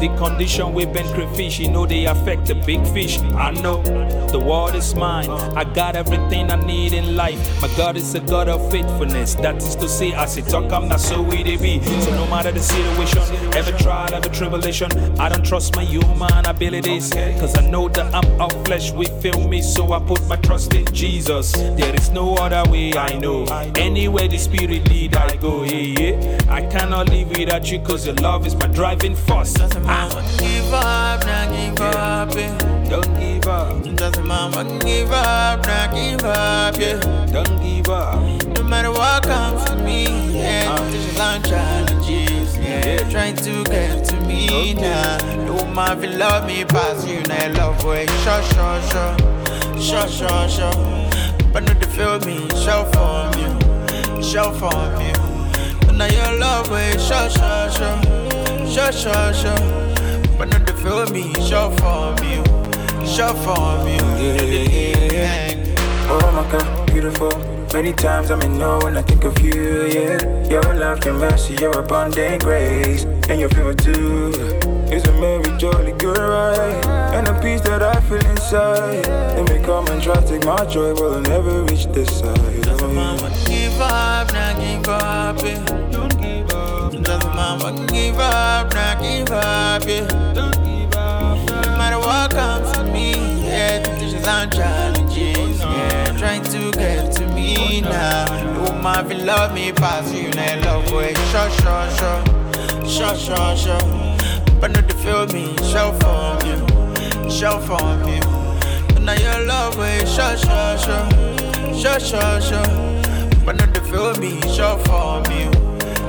The 0.00 0.14
condition 0.18 0.74
we've 0.74 0.92
been 0.92 1.06
crayfish, 1.14 1.58
you 1.58 1.70
know 1.70 1.86
they 1.86 2.06
affect 2.06 2.46
the 2.46 2.54
big 2.54 2.84
fish. 2.88 3.18
I 3.20 3.52
know 3.52 3.82
the 4.28 4.38
world 4.38 4.74
is 4.74 4.94
mine. 4.94 5.30
I 5.30 5.64
got 5.64 5.96
everything 5.96 6.50
I 6.50 6.56
need 6.56 6.92
in 6.92 7.16
life. 7.16 7.40
My 7.62 7.68
God 7.76 7.96
is 7.96 8.14
a 8.14 8.20
God 8.20 8.48
of 8.48 8.70
faithfulness. 8.70 9.36
That 9.36 9.56
is 9.56 9.76
to 9.76 9.88
say, 9.88 10.12
as 10.12 10.36
it 10.36 10.48
talk, 10.48 10.72
I'm 10.72 10.88
not 10.88 11.00
so 11.00 11.22
we 11.22 11.42
they 11.42 11.56
be. 11.56 11.80
So 12.02 12.10
no 12.10 12.26
matter 12.26 12.52
the 12.52 12.60
situation, 12.60 13.22
every 13.54 13.78
trial, 13.78 14.12
every 14.12 14.30
tribulation, 14.30 14.90
I 15.20 15.28
don't 15.28 15.44
trust 15.44 15.76
my 15.76 15.84
human 15.84 16.44
abilities. 16.46 17.12
Cause 17.40 17.56
I 17.56 17.66
know 17.66 17.88
that 17.90 18.12
I'm 18.12 18.40
of 18.40 18.52
flesh, 18.66 18.90
we 18.92 19.06
feel 19.22 19.48
me, 19.48 19.62
so 19.62 19.92
I 19.92 20.00
put 20.00 20.26
my 20.26 20.36
trust 20.36 20.74
in 20.74 20.84
Jesus. 20.92 21.52
There 21.52 21.94
is 21.94 22.10
no 22.10 22.34
other 22.34 22.68
way 22.70 22.92
I 22.94 23.16
know. 23.18 23.44
Anywhere 23.76 24.28
the 24.28 24.38
spirit 24.38 24.88
lead, 24.88 25.14
I 25.14 25.36
go. 25.36 25.64
Yeah, 25.76 26.16
yeah. 26.16 26.38
I 26.48 26.62
cannot 26.62 27.10
live 27.10 27.28
without 27.36 27.70
you, 27.70 27.78
cause 27.80 28.06
your 28.06 28.14
love 28.16 28.46
is 28.46 28.54
my 28.54 28.66
driving 28.68 29.14
force. 29.14 29.54
Ah. 29.60 30.08
Give 30.38 30.72
up, 30.72 31.26
not 31.26 31.50
give 31.50 31.80
up, 31.80 32.34
yeah. 32.34 32.88
Don't 32.88 33.20
give 33.20 33.46
up. 33.46 33.82
Doesn't 33.96 34.26
mama 34.26 34.64
give 34.80 35.12
up, 35.12 35.66
not 35.66 35.92
give 35.92 36.24
up, 36.24 36.78
yeah. 36.78 37.26
Don't 37.30 37.60
give 37.60 37.90
up. 37.90 38.22
No 38.56 38.62
matter 38.62 38.90
what 38.90 39.24
comes 39.24 39.64
to 39.64 39.76
me, 39.76 40.04
yeah. 40.34 40.74
Temptations 40.76 41.18
and 41.18 41.44
challenges, 41.44 42.58
yeah. 42.58 43.10
Trying 43.10 43.36
to 43.36 43.64
get 43.64 44.04
to 44.06 44.16
me 44.22 44.72
now. 44.74 45.18
No 45.44 45.66
man 45.66 46.00
will 46.00 46.16
love 46.16 46.46
me 46.46 46.64
past 46.64 47.06
you, 47.06 47.20
now 47.24 47.52
love 47.52 47.84
way. 47.84 48.06
Sure, 48.24 48.42
sure, 48.54 48.80
sure. 48.90 49.16
Sure, 49.78 50.08
sure, 50.08 50.48
sure. 50.48 50.72
But 51.52 51.64
not 51.64 51.82
to 51.82 51.88
feel 51.88 52.18
me, 52.20 52.48
show 52.64 52.88
for 52.94 53.30
you. 53.38 54.22
Show 54.22 54.50
for 54.52 54.72
you. 55.02 55.15
Now 55.96 56.06
your 56.06 56.38
love 56.38 56.70
way, 56.70 56.92
sure, 56.98 57.30
sure, 57.30 57.70
sure. 57.70 57.98
Sure, 58.68 58.92
sure, 58.92 59.32
sure. 59.32 60.36
But 60.36 60.48
not 60.50 60.66
to 60.66 60.74
feel 60.74 61.06
me, 61.06 61.32
show 61.48 61.70
for 61.80 62.14
you. 62.22 62.44
Show 63.06 63.32
for 63.44 63.88
you. 63.88 64.04
Yeah, 64.20 65.12
yeah. 65.12 65.74
Oh 66.08 66.30
my 66.32 66.50
god, 66.52 66.86
beautiful. 66.92 67.32
Many 67.72 67.92
times 67.94 68.30
I'm 68.30 68.42
in 68.42 68.62
awe 68.62 68.82
when 68.84 68.96
I 68.96 69.02
think 69.02 69.24
of 69.24 69.38
you, 69.40 69.86
yeah. 69.86 70.48
Your 70.48 70.74
love, 70.74 71.04
your 71.04 71.14
mercy, 71.14 71.54
your 71.54 71.78
abundant 71.78 72.42
grace, 72.44 73.04
and 73.30 73.40
your 73.40 73.48
favor 73.48 73.74
too. 73.74 74.32
It's 74.88 75.06
a 75.08 75.12
merry, 75.12 75.56
jolly 75.58 75.92
good 75.92 76.18
ride, 76.18 76.84
and 77.14 77.26
a 77.26 77.40
peace 77.40 77.62
that 77.62 77.82
I 77.82 78.00
feel 78.02 78.24
inside. 78.26 79.06
Let 79.36 79.50
me 79.50 79.64
come 79.64 79.86
and 79.88 80.02
try 80.02 80.14
to 80.20 80.26
take 80.26 80.44
my 80.44 80.64
joy, 80.66 80.94
but 80.94 81.12
I'll 81.12 81.20
never 81.22 81.62
reach 81.62 81.86
this 81.86 82.18
side. 82.20 82.36
Oh, 82.38 82.92
yeah. 82.92 83.44
Give 83.46 83.80
up, 83.80 84.32
not 84.32 84.60
give 84.60 84.88
up, 84.88 85.42
yeah. 85.42 85.85
Give 87.46 87.54
up. 87.54 87.60
Doesn't 87.60 87.92
give 87.92 88.18
up, 88.18 88.74
not 88.74 89.00
give 89.00 89.30
up, 89.30 89.84
yeah. 89.86 90.32
Don't 90.34 90.64
give 90.64 90.92
up. 90.96 91.38
No 91.64 91.76
matter 91.78 91.98
what 92.00 92.32
comes 92.32 92.72
to 92.72 92.82
me, 92.82 93.12
yeah. 93.46 93.82
Temptations 93.84 94.26
and 94.26 94.52
challenges, 94.52 95.60
yeah. 95.60 96.16
Trying 96.18 96.42
to 96.42 96.72
get 96.72 97.12
to 97.12 97.26
me 97.28 97.82
now. 97.82 98.24
No 98.52 98.82
man 98.82 99.08
will 99.08 99.24
love 99.24 99.54
me 99.54 99.70
past 99.70 100.12
you, 100.12 100.28
now 100.30 100.60
love 100.64 100.90
way. 100.90 101.14
Sure, 101.30 101.48
sure, 101.50 101.88
sure. 101.98 102.24
Sure, 102.84 103.14
sure, 103.14 103.56
sure. 103.56 103.78
But 104.60 104.72
not 104.72 104.88
to 104.88 104.96
feel 104.96 105.26
me, 105.28 105.56
show 105.70 105.92
for 106.02 106.38
you. 106.44 107.30
Show 107.30 107.60
for 107.60 107.78
you. 108.10 108.22
But 108.88 109.02
now 109.02 109.14
your 109.14 109.46
love 109.46 109.78
way, 109.78 110.00
sure, 110.04 110.36
sure, 110.36 110.78
sure. 110.78 111.08
Sure, 111.78 112.00
sure, 112.00 112.40
sure. 112.40 112.66
But 113.44 113.56
not 113.56 113.72
to 113.72 113.80
feel 113.82 114.14
me, 114.16 114.40
show 114.52 114.78
for 114.86 115.22
you. 115.32 115.52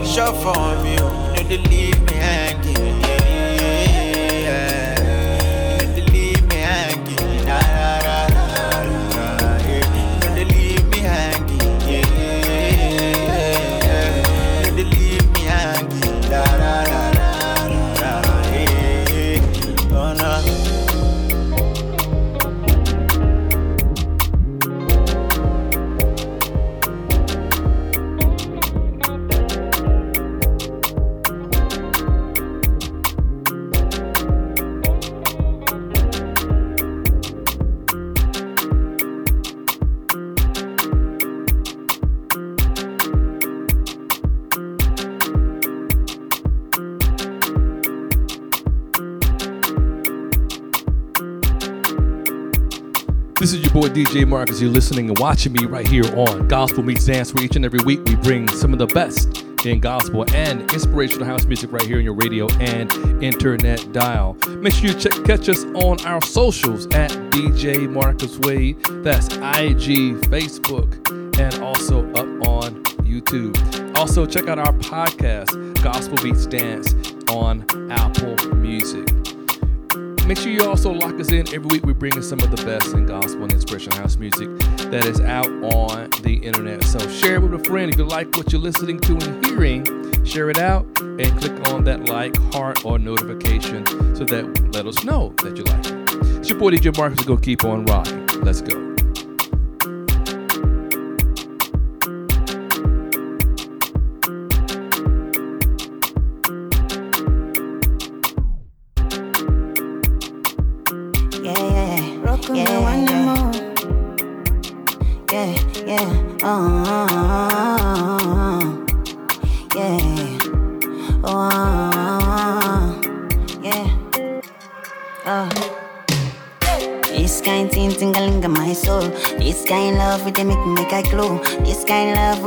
Show 0.04 0.34
for 0.34 0.88
you. 0.88 1.27
To 1.48 1.58
leave 1.70 2.02
me 2.02 2.14
hanging. 2.14 3.07
DJ 53.98 54.28
Marcus. 54.28 54.62
You're 54.62 54.70
listening 54.70 55.10
and 55.10 55.18
watching 55.18 55.54
me 55.54 55.66
right 55.66 55.88
here 55.88 56.06
on 56.16 56.48
Gospel 56.48 56.84
Meets 56.84 57.06
Dance, 57.06 57.34
where 57.34 57.44
each 57.44 57.56
and 57.56 57.66
every 57.66 57.80
week 57.80 58.00
we 58.06 58.16
bring 58.16 58.48
some 58.48 58.72
of 58.72 58.78
the 58.78 58.86
best 58.86 59.42
in 59.66 59.80
gospel 59.80 60.24
and 60.36 60.72
inspirational 60.72 61.26
house 61.26 61.46
music 61.46 61.72
right 61.72 61.82
here 61.82 61.98
on 61.98 62.04
your 62.04 62.14
radio 62.14 62.48
and 62.60 62.94
internet 63.24 63.92
dial. 63.94 64.36
Make 64.50 64.74
sure 64.74 64.92
you 64.92 64.94
check, 64.94 65.14
catch 65.26 65.50
us 65.50 65.64
on 65.74 66.00
our 66.06 66.22
socials 66.22 66.86
at 66.94 67.10
DJ 67.32 67.90
Marcus 67.90 68.38
Wade. 68.38 68.78
That's 69.04 69.30
IG, 69.30 70.22
Facebook, 70.30 71.40
and 71.40 71.56
also 71.64 72.08
up 72.12 72.48
on 72.48 72.84
YouTube. 73.02 73.98
Also, 73.98 74.28
check 74.28 74.48
out 74.48 74.60
our 74.60 74.74
podcast, 74.74 75.82
Gospel 75.82 76.24
Meets 76.24 76.46
Dance, 76.46 76.94
on 77.32 77.66
Apple 77.92 78.36
Music. 78.58 79.27
Make 80.28 80.38
sure 80.40 80.52
you 80.52 80.68
also 80.68 80.92
lock 80.92 81.18
us 81.22 81.32
in. 81.32 81.48
Every 81.54 81.68
week 81.68 81.86
we're 81.86 81.94
bringing 81.94 82.22
some 82.22 82.42
of 82.42 82.52
the 82.52 82.62
best 82.66 82.94
in 82.94 83.06
gospel 83.06 83.44
and 83.44 83.54
inspirational 83.54 83.98
house 83.98 84.18
music 84.18 84.50
that 84.92 85.06
is 85.06 85.22
out 85.22 85.48
on 85.48 86.10
the 86.22 86.36
internet. 86.44 86.84
So 86.84 87.00
share 87.08 87.36
it 87.36 87.44
with 87.44 87.54
a 87.54 87.64
friend. 87.64 87.90
If 87.90 87.98
you 87.98 88.04
like 88.04 88.36
what 88.36 88.52
you're 88.52 88.60
listening 88.60 89.00
to 89.00 89.14
and 89.14 89.46
hearing, 89.46 90.26
share 90.26 90.50
it 90.50 90.58
out 90.58 90.86
and 91.00 91.40
click 91.40 91.70
on 91.70 91.86
that 91.86 92.10
like, 92.10 92.36
heart, 92.54 92.84
or 92.84 93.00
notification 93.00 93.86
so 94.18 94.26
that 94.26 94.74
let 94.74 94.86
us 94.86 95.02
know 95.06 95.34
that 95.44 95.56
you 95.56 95.64
like 95.64 95.86
it. 95.86 96.40
It's 96.40 96.50
your 96.50 96.60
boy 96.60 96.72
DJ 96.72 96.96
Marcus. 96.98 97.24
Go 97.24 97.38
keep 97.38 97.64
on 97.64 97.86
rocking. 97.86 98.28
Let's 98.42 98.60
go. 98.60 98.87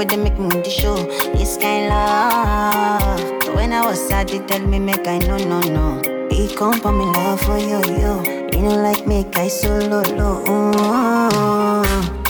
With 0.00 0.08
them 0.08 0.24
make 0.24 0.64
to 0.64 0.70
show. 0.70 0.96
This 1.36 1.58
kind 1.58 1.88
love. 1.90 3.54
When 3.54 3.70
I 3.70 3.84
was 3.84 4.00
sad, 4.08 4.30
they 4.30 4.38
tell 4.46 4.66
me 4.66 4.78
make 4.78 5.06
I 5.06 5.18
no 5.18 5.36
no 5.36 5.60
no. 5.60 6.28
He 6.30 6.48
come 6.56 6.80
for 6.80 6.90
me 6.90 7.04
love 7.04 7.40
for 7.42 7.58
you 7.58 7.80
you. 8.00 8.14
You 8.52 8.62
know 8.62 8.80
like 8.82 9.06
make 9.06 9.36
I 9.36 9.48
solo 9.48 10.00
low. 10.16 10.42
Oh, 10.46 11.82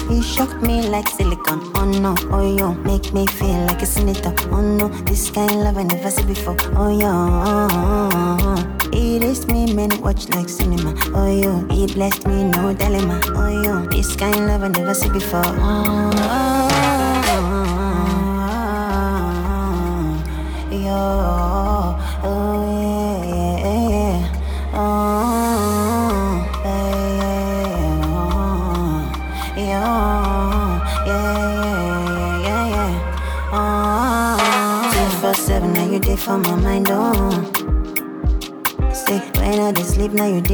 he 0.08 0.20
shocked 0.20 0.62
me 0.62 0.88
like 0.88 1.08
silicone. 1.10 1.62
Oh 1.76 1.84
no, 1.84 2.16
oh 2.32 2.56
yo, 2.58 2.74
make 2.74 3.12
me 3.12 3.24
feel 3.38 3.60
like 3.66 3.82
a 3.82 3.86
senator. 3.86 4.34
Oh 4.50 4.60
no, 4.60 4.88
this 5.06 5.30
kind 5.30 5.62
love 5.62 5.78
I 5.78 5.84
never 5.84 6.10
see 6.10 6.24
before. 6.24 6.56
Oh 6.74 6.90
yo, 6.90 7.12
he 8.92 9.20
raised 9.20 9.46
me 9.46 9.72
man 9.72 9.90
watch 10.00 10.28
like 10.30 10.48
cinema. 10.48 10.92
Oh 11.14 11.30
yo, 11.30 11.52
he 11.72 11.86
blessed 11.86 12.26
me 12.26 12.42
no 12.50 12.74
dilemma. 12.74 13.20
Oh 13.26 13.62
yo, 13.62 13.86
this 13.86 14.16
kind 14.16 14.48
love 14.48 14.64
I 14.64 14.68
never 14.68 14.92
see 14.92 15.10
before. 15.10 15.42
Oh, 15.46 16.10
yo, 16.16 16.49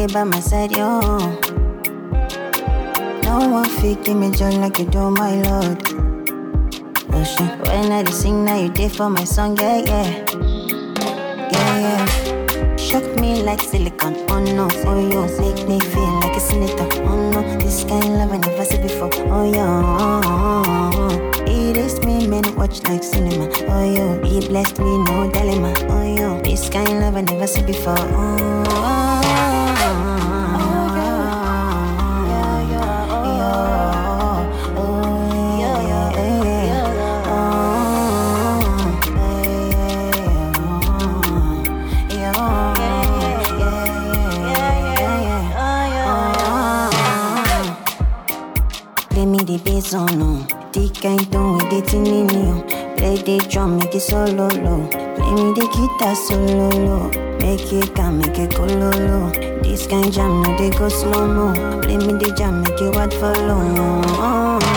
did 0.07 0.15
by 0.15 0.25
my 0.25 0.41
side, 0.41 0.73
yo. 0.73 1.01
No 3.23 3.49
one 3.49 3.69
fit 3.81 4.05
give 4.05 4.17
me 4.17 4.31
joy 4.31 4.51
like 4.51 4.79
you 4.79 4.87
do, 4.87 5.11
my 5.11 5.35
lord. 5.43 5.83
Oh 7.13 7.25
shit, 7.25 7.51
when 7.67 7.93
I 7.93 8.05
sing, 8.11 8.45
now 8.45 8.57
you 8.61 8.69
did 8.71 8.93
for 8.93 9.11
my 9.11 9.25
song, 9.25 9.57
yeah, 9.59 9.79
yeah. 9.79 10.25
Yeah, 11.53 11.79
yeah. 11.87 12.77
Shock 12.77 13.05
me 13.21 13.43
like 13.43 13.61
silicon, 13.61 14.15
oh 14.31 14.41
no. 14.41 14.69
Oh 14.85 15.01
you 15.01 15.23
make 15.41 15.67
me 15.69 15.81
feel 15.81 16.21
like 16.21 16.37
a 16.37 16.41
senator, 16.41 16.89
oh 17.03 17.31
no. 17.31 17.59
This 17.59 17.85
kind 17.85 18.05
of 18.05 18.11
love 18.11 18.33
I 18.33 18.39
never 18.39 18.65
see 18.65 18.79
before, 18.79 19.11
oh 19.15 19.45
yeah. 19.53 20.27
It 21.49 21.77
is 21.77 21.99
me, 22.05 22.27
man, 22.29 22.55
watch 22.57 22.83
like 22.85 23.03
cinema, 23.03 23.49
oh 23.69 23.95
yo. 23.97 24.23
He 24.25 24.47
blessed 24.47 24.79
me, 24.79 24.99
no 25.05 25.31
dilemma, 25.33 25.75
oh 25.89 26.17
yo. 26.17 26.41
This 26.43 26.69
kind 26.69 26.89
of 26.89 27.01
love 27.03 27.17
I 27.17 27.23
never 27.23 27.47
see 27.47 27.63
before, 27.63 27.97
oh. 27.99 29.26
Play 29.26 29.26
solo 56.15 56.69
low. 56.71 57.11
Make 57.41 57.73
it 57.73 57.95
come, 57.95 58.19
make 58.19 58.39
it 58.39 58.55
go 58.55 58.65
low. 58.65 59.31
This 59.63 59.87
kind 59.87 60.13
jam, 60.13 60.43
they 60.57 60.71
go 60.71 60.89
slow 60.89 61.27
mo. 61.27 61.81
Play 61.83 61.97
me 61.97 62.13
the 62.15 62.33
jam, 62.37 62.63
make 62.63 62.81
it 62.81 62.95
what 62.95 63.13
follow. 63.15 63.61
Mm-hmm. 63.61 64.76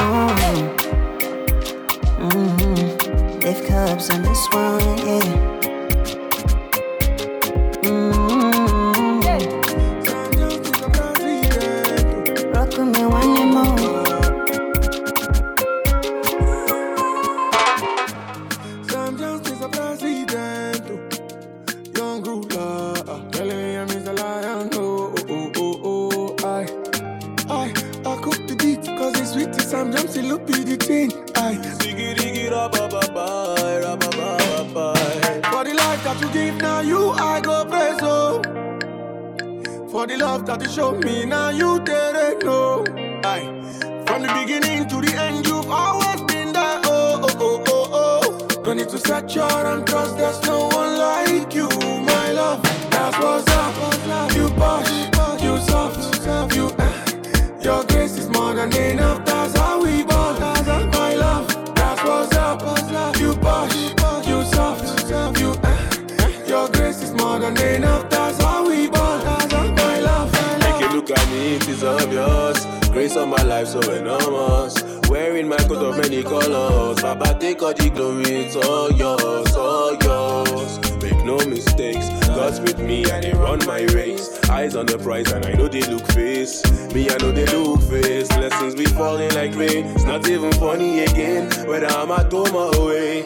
God's 82.49 82.61
with 82.61 82.79
me 82.79 83.03
and 83.11 83.23
they 83.23 83.33
run 83.33 83.63
my 83.67 83.81
race. 83.93 84.27
Eyes 84.49 84.75
on 84.75 84.87
the 84.87 84.97
prize 84.97 85.31
and 85.31 85.45
I 85.45 85.53
know 85.53 85.67
they 85.67 85.83
look 85.83 86.03
face. 86.13 86.63
Me, 86.95 87.07
I 87.07 87.15
know 87.17 87.31
they 87.31 87.45
look 87.45 87.79
face. 87.83 88.27
Blessings 88.27 88.73
be 88.73 88.85
falling 88.85 89.31
like 89.35 89.53
rain. 89.53 89.85
It's 89.85 90.03
not 90.03 90.27
even 90.27 90.51
funny 90.53 91.01
again. 91.01 91.45
Whether 91.67 91.85
I'm 91.85 92.09
at 92.09 92.31
home 92.31 92.55
or 92.55 92.73
away. 92.75 93.23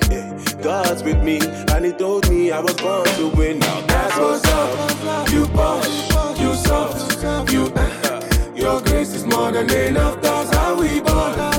God's 0.62 1.04
with 1.04 1.24
me 1.24 1.40
and 1.72 1.86
He 1.86 1.94
told 1.94 2.30
me 2.30 2.52
I 2.52 2.60
was 2.60 2.76
born 2.76 3.06
to 3.16 3.30
win. 3.38 3.60
Now 3.60 3.80
that's 3.88 4.18
what's 4.18 4.46
up. 4.50 5.30
You 5.32 5.46
push, 5.56 6.42
you 6.42 6.54
soft, 6.56 7.54
you. 7.54 7.72
Uh, 7.78 8.52
your 8.56 8.82
grace 8.82 9.14
is 9.14 9.26
more 9.26 9.54
than 9.54 9.72
enough. 9.72 10.22
That's 10.22 10.54
how 10.54 10.78
we 10.78 11.00
bond, 11.00 11.53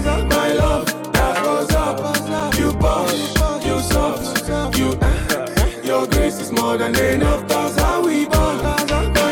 more 6.75 6.91
than 6.91 7.15
enough. 7.15 7.47
That's 7.47 7.77
how 7.81 8.05
we 8.05 8.27
bond, 8.27 8.63
my 8.63 8.83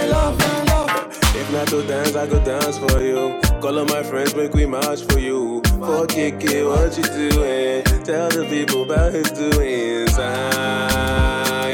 love. 0.06 0.38
my 0.38 0.62
love. 0.64 1.08
If 1.34 1.52
not 1.52 1.66
to 1.68 1.82
dance, 1.86 2.14
I 2.14 2.26
go 2.26 2.44
dance 2.44 2.78
for 2.78 3.00
you. 3.02 3.40
Call 3.60 3.78
on 3.80 3.86
my 3.86 4.02
friends, 4.02 4.34
make 4.36 4.54
we 4.54 4.66
march 4.66 5.02
for 5.02 5.18
you. 5.18 5.60
For 5.64 6.06
KK, 6.06 6.68
what 6.68 6.96
you 6.96 7.02
doing? 7.02 7.84
Tell 8.04 8.28
the 8.28 8.46
people 8.48 8.82
about 8.84 9.12
his 9.12 9.30
doings. 9.32 10.16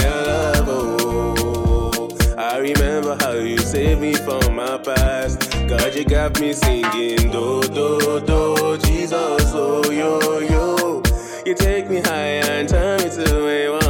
Your 0.02 0.20
love, 0.30 0.68
oh. 0.68 2.08
I 2.38 2.58
remember 2.58 3.16
how 3.20 3.32
you 3.32 3.58
saved 3.58 4.00
me 4.00 4.14
from 4.14 4.56
my 4.56 4.78
past. 4.78 5.50
God, 5.68 5.94
you 5.94 6.04
got 6.04 6.40
me 6.40 6.52
singing 6.54 7.30
do 7.30 7.62
do 7.62 8.20
do. 8.20 8.78
Jesus, 8.78 9.52
oh 9.54 9.90
yo 9.90 10.38
yo. 10.38 11.02
You 11.44 11.54
take 11.54 11.90
me 11.90 12.00
high 12.00 12.40
and 12.52 12.68
turn 12.68 13.02
me 13.02 13.10
to 13.10 13.48
a 13.48 13.68
wonder. 13.70 13.87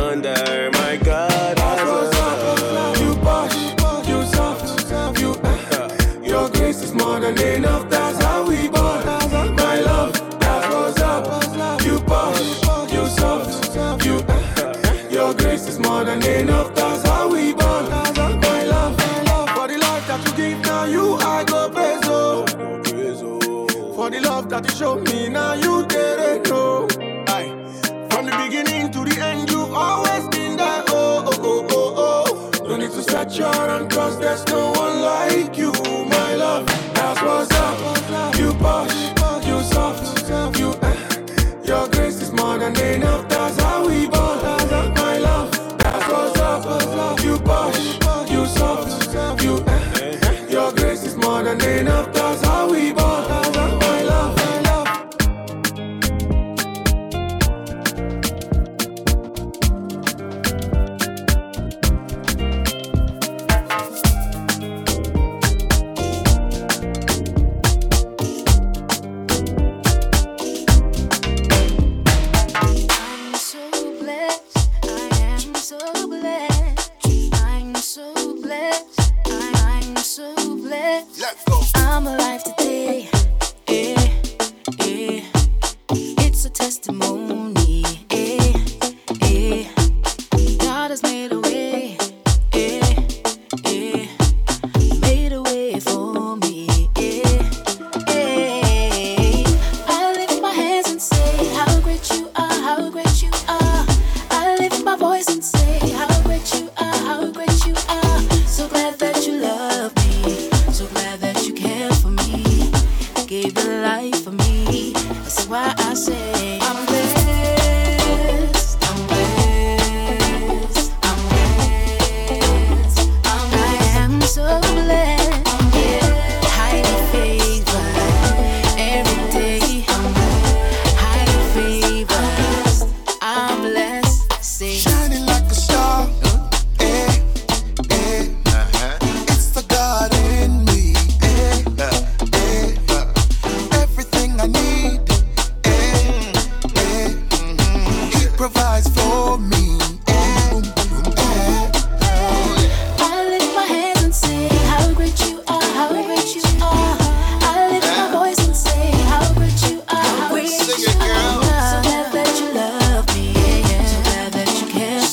Than 7.34 7.56
enough. 7.56 7.88
That's 7.90 8.22
how 8.22 8.46
we 8.46 8.68
bond, 8.68 9.04
my 9.56 9.80
love. 9.80 10.12
That's 10.40 10.74
what's 10.74 11.00
up. 11.00 11.82
You 11.84 11.98
push, 12.00 12.92
you 12.92 13.06
soft, 13.06 14.06
you. 14.06 14.24
Your 15.10 15.34
grace 15.34 15.66
is 15.66 15.78
more 15.78 16.04
than 16.04 16.24
enough. 16.24 16.74
That's 16.74 17.06
how 17.06 17.30
we 17.32 17.54
bond, 17.54 17.90
my 17.90 18.62
love. 18.64 18.96
For 19.54 19.68
the 19.68 19.78
life 19.78 20.06
that 20.06 20.26
you 20.26 20.36
give, 20.36 20.60
now 20.62 20.84
you 20.84 21.14
I 21.14 21.44
go 21.44 21.68
praise 21.70 22.00
oh. 22.04 22.46
For 23.94 24.10
the 24.10 24.20
love 24.20 24.48
that 24.50 24.64
you 24.64 24.74
show 24.76 24.96
me, 24.96 25.28
now 25.28 25.54
you 25.54 25.86
didn't 25.86 26.48
know. 26.48 26.86
Oh. 26.90 27.24
Aye. 27.28 27.50
From 28.10 28.26
the 28.26 28.36
beginning 28.44 28.90
to 28.92 29.04
the 29.04 29.20
end, 29.20 29.50
you've 29.50 29.72
always 29.72 30.28
been 30.28 30.56
there. 30.56 30.84
Oh, 30.88 31.24
oh, 31.26 31.40
oh, 31.42 31.66
oh, 31.70 32.60
oh. 32.62 32.68
No 32.68 32.76
need 32.76 32.90
to 32.90 33.02
search 33.02 33.40
out 33.40 33.70
and 33.70 33.90
there's 33.90 34.46
no 34.46 34.77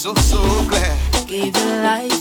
so, 0.06 0.14
so 0.14 0.38
glad. 0.70 1.28
Gave 1.28 1.58
you 1.58 1.82
life. 1.82 2.15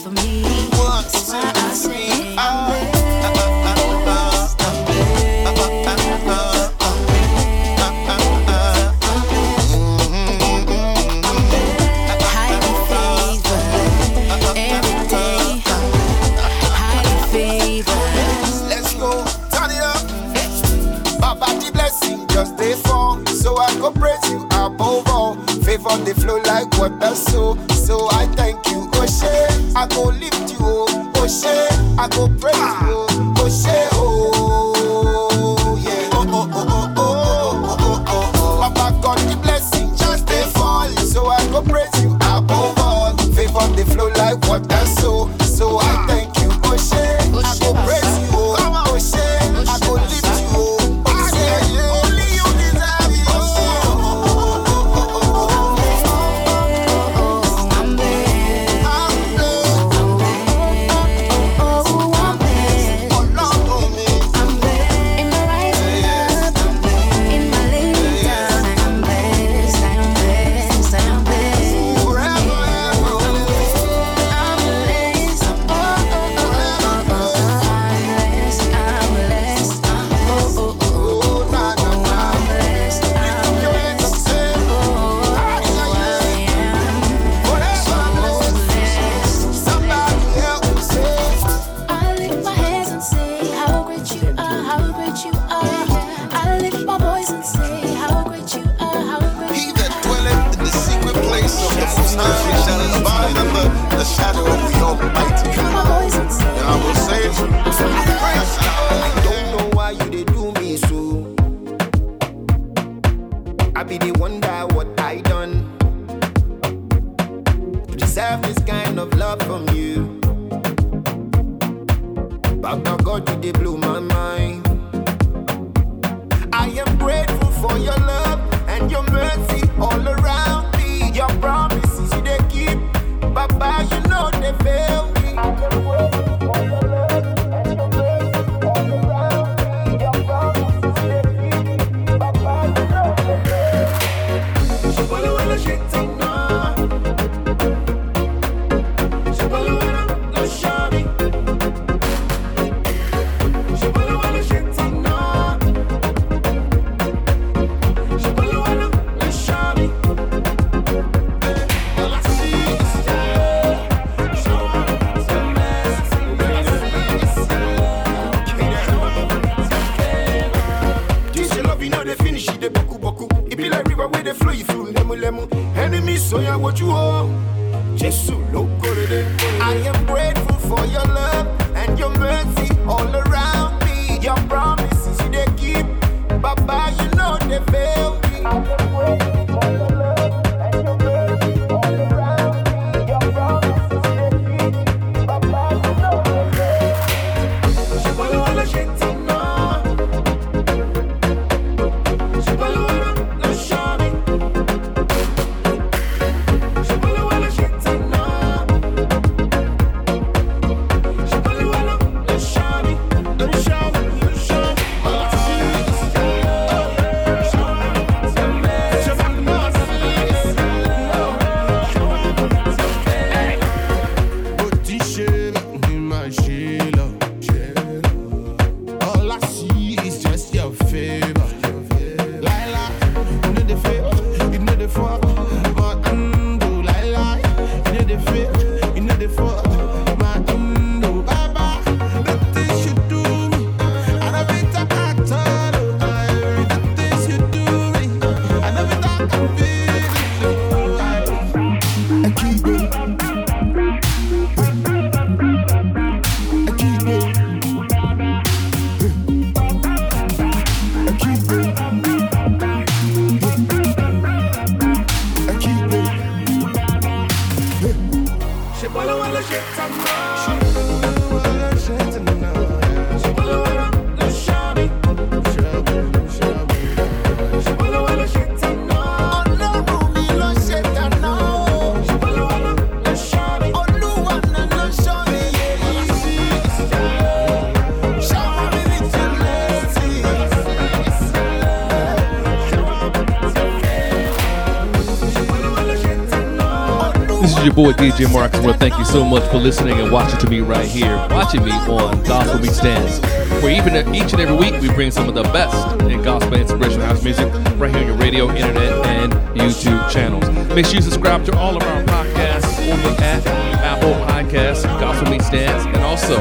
your 297.76 297.92
boy 297.92 297.92
DJ 297.92 298.30
Mark. 298.32 298.54
I 298.54 298.60
want 298.60 298.74
to 298.74 298.78
thank 298.78 298.98
you 298.98 299.04
so 299.04 299.24
much 299.24 299.42
for 299.50 299.58
listening 299.58 299.98
and 299.98 300.10
watching 300.12 300.38
to 300.40 300.48
me 300.48 300.60
right 300.60 300.86
here, 300.86 301.16
watching 301.30 301.64
me 301.64 301.72
on 301.72 302.22
Gospel 302.24 302.60
Meets 302.60 302.80
Dance, 302.80 303.20
where 303.62 303.72
even 303.72 304.14
each 304.14 304.32
and 304.32 304.40
every 304.40 304.56
week 304.56 304.80
we 304.80 304.88
bring 304.88 305.10
some 305.10 305.28
of 305.28 305.34
the 305.34 305.42
best 305.44 306.00
in 306.02 306.22
gospel 306.22 306.54
inspiration 306.54 307.00
house 307.00 307.22
music 307.22 307.52
right 307.76 307.90
here 307.90 308.00
on 308.00 308.06
your 308.06 308.16
radio, 308.16 308.50
internet, 308.50 308.92
and 309.06 309.32
YouTube 309.58 310.08
channels. 310.10 310.48
Make 310.74 310.86
sure 310.86 310.96
you 310.96 311.02
subscribe 311.02 311.44
to 311.46 311.56
all 311.56 311.76
of 311.76 311.82
our 311.82 312.02
podcasts 312.04 312.92
on 312.92 313.02
the 313.02 313.22
app, 313.22 313.46
Apple 313.46 314.12
Podcasts, 314.26 314.84
Gospel 315.00 315.30
Meets 315.30 315.50
Dance, 315.50 315.84
and 315.86 315.96
also 315.98 316.38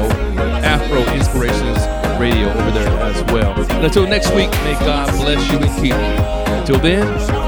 Afro 0.62 1.02
Inspirations 1.14 1.78
Radio 2.20 2.50
over 2.50 2.70
there 2.70 2.88
as 3.02 3.22
well. 3.32 3.52
And 3.72 3.84
until 3.84 4.06
next 4.06 4.30
week, 4.34 4.50
may 4.64 4.74
God 4.80 5.10
bless 5.12 5.50
you 5.50 5.58
and 5.58 5.76
keep 5.76 5.84
you. 5.86 5.94
Until 5.94 6.78
then. 6.78 7.43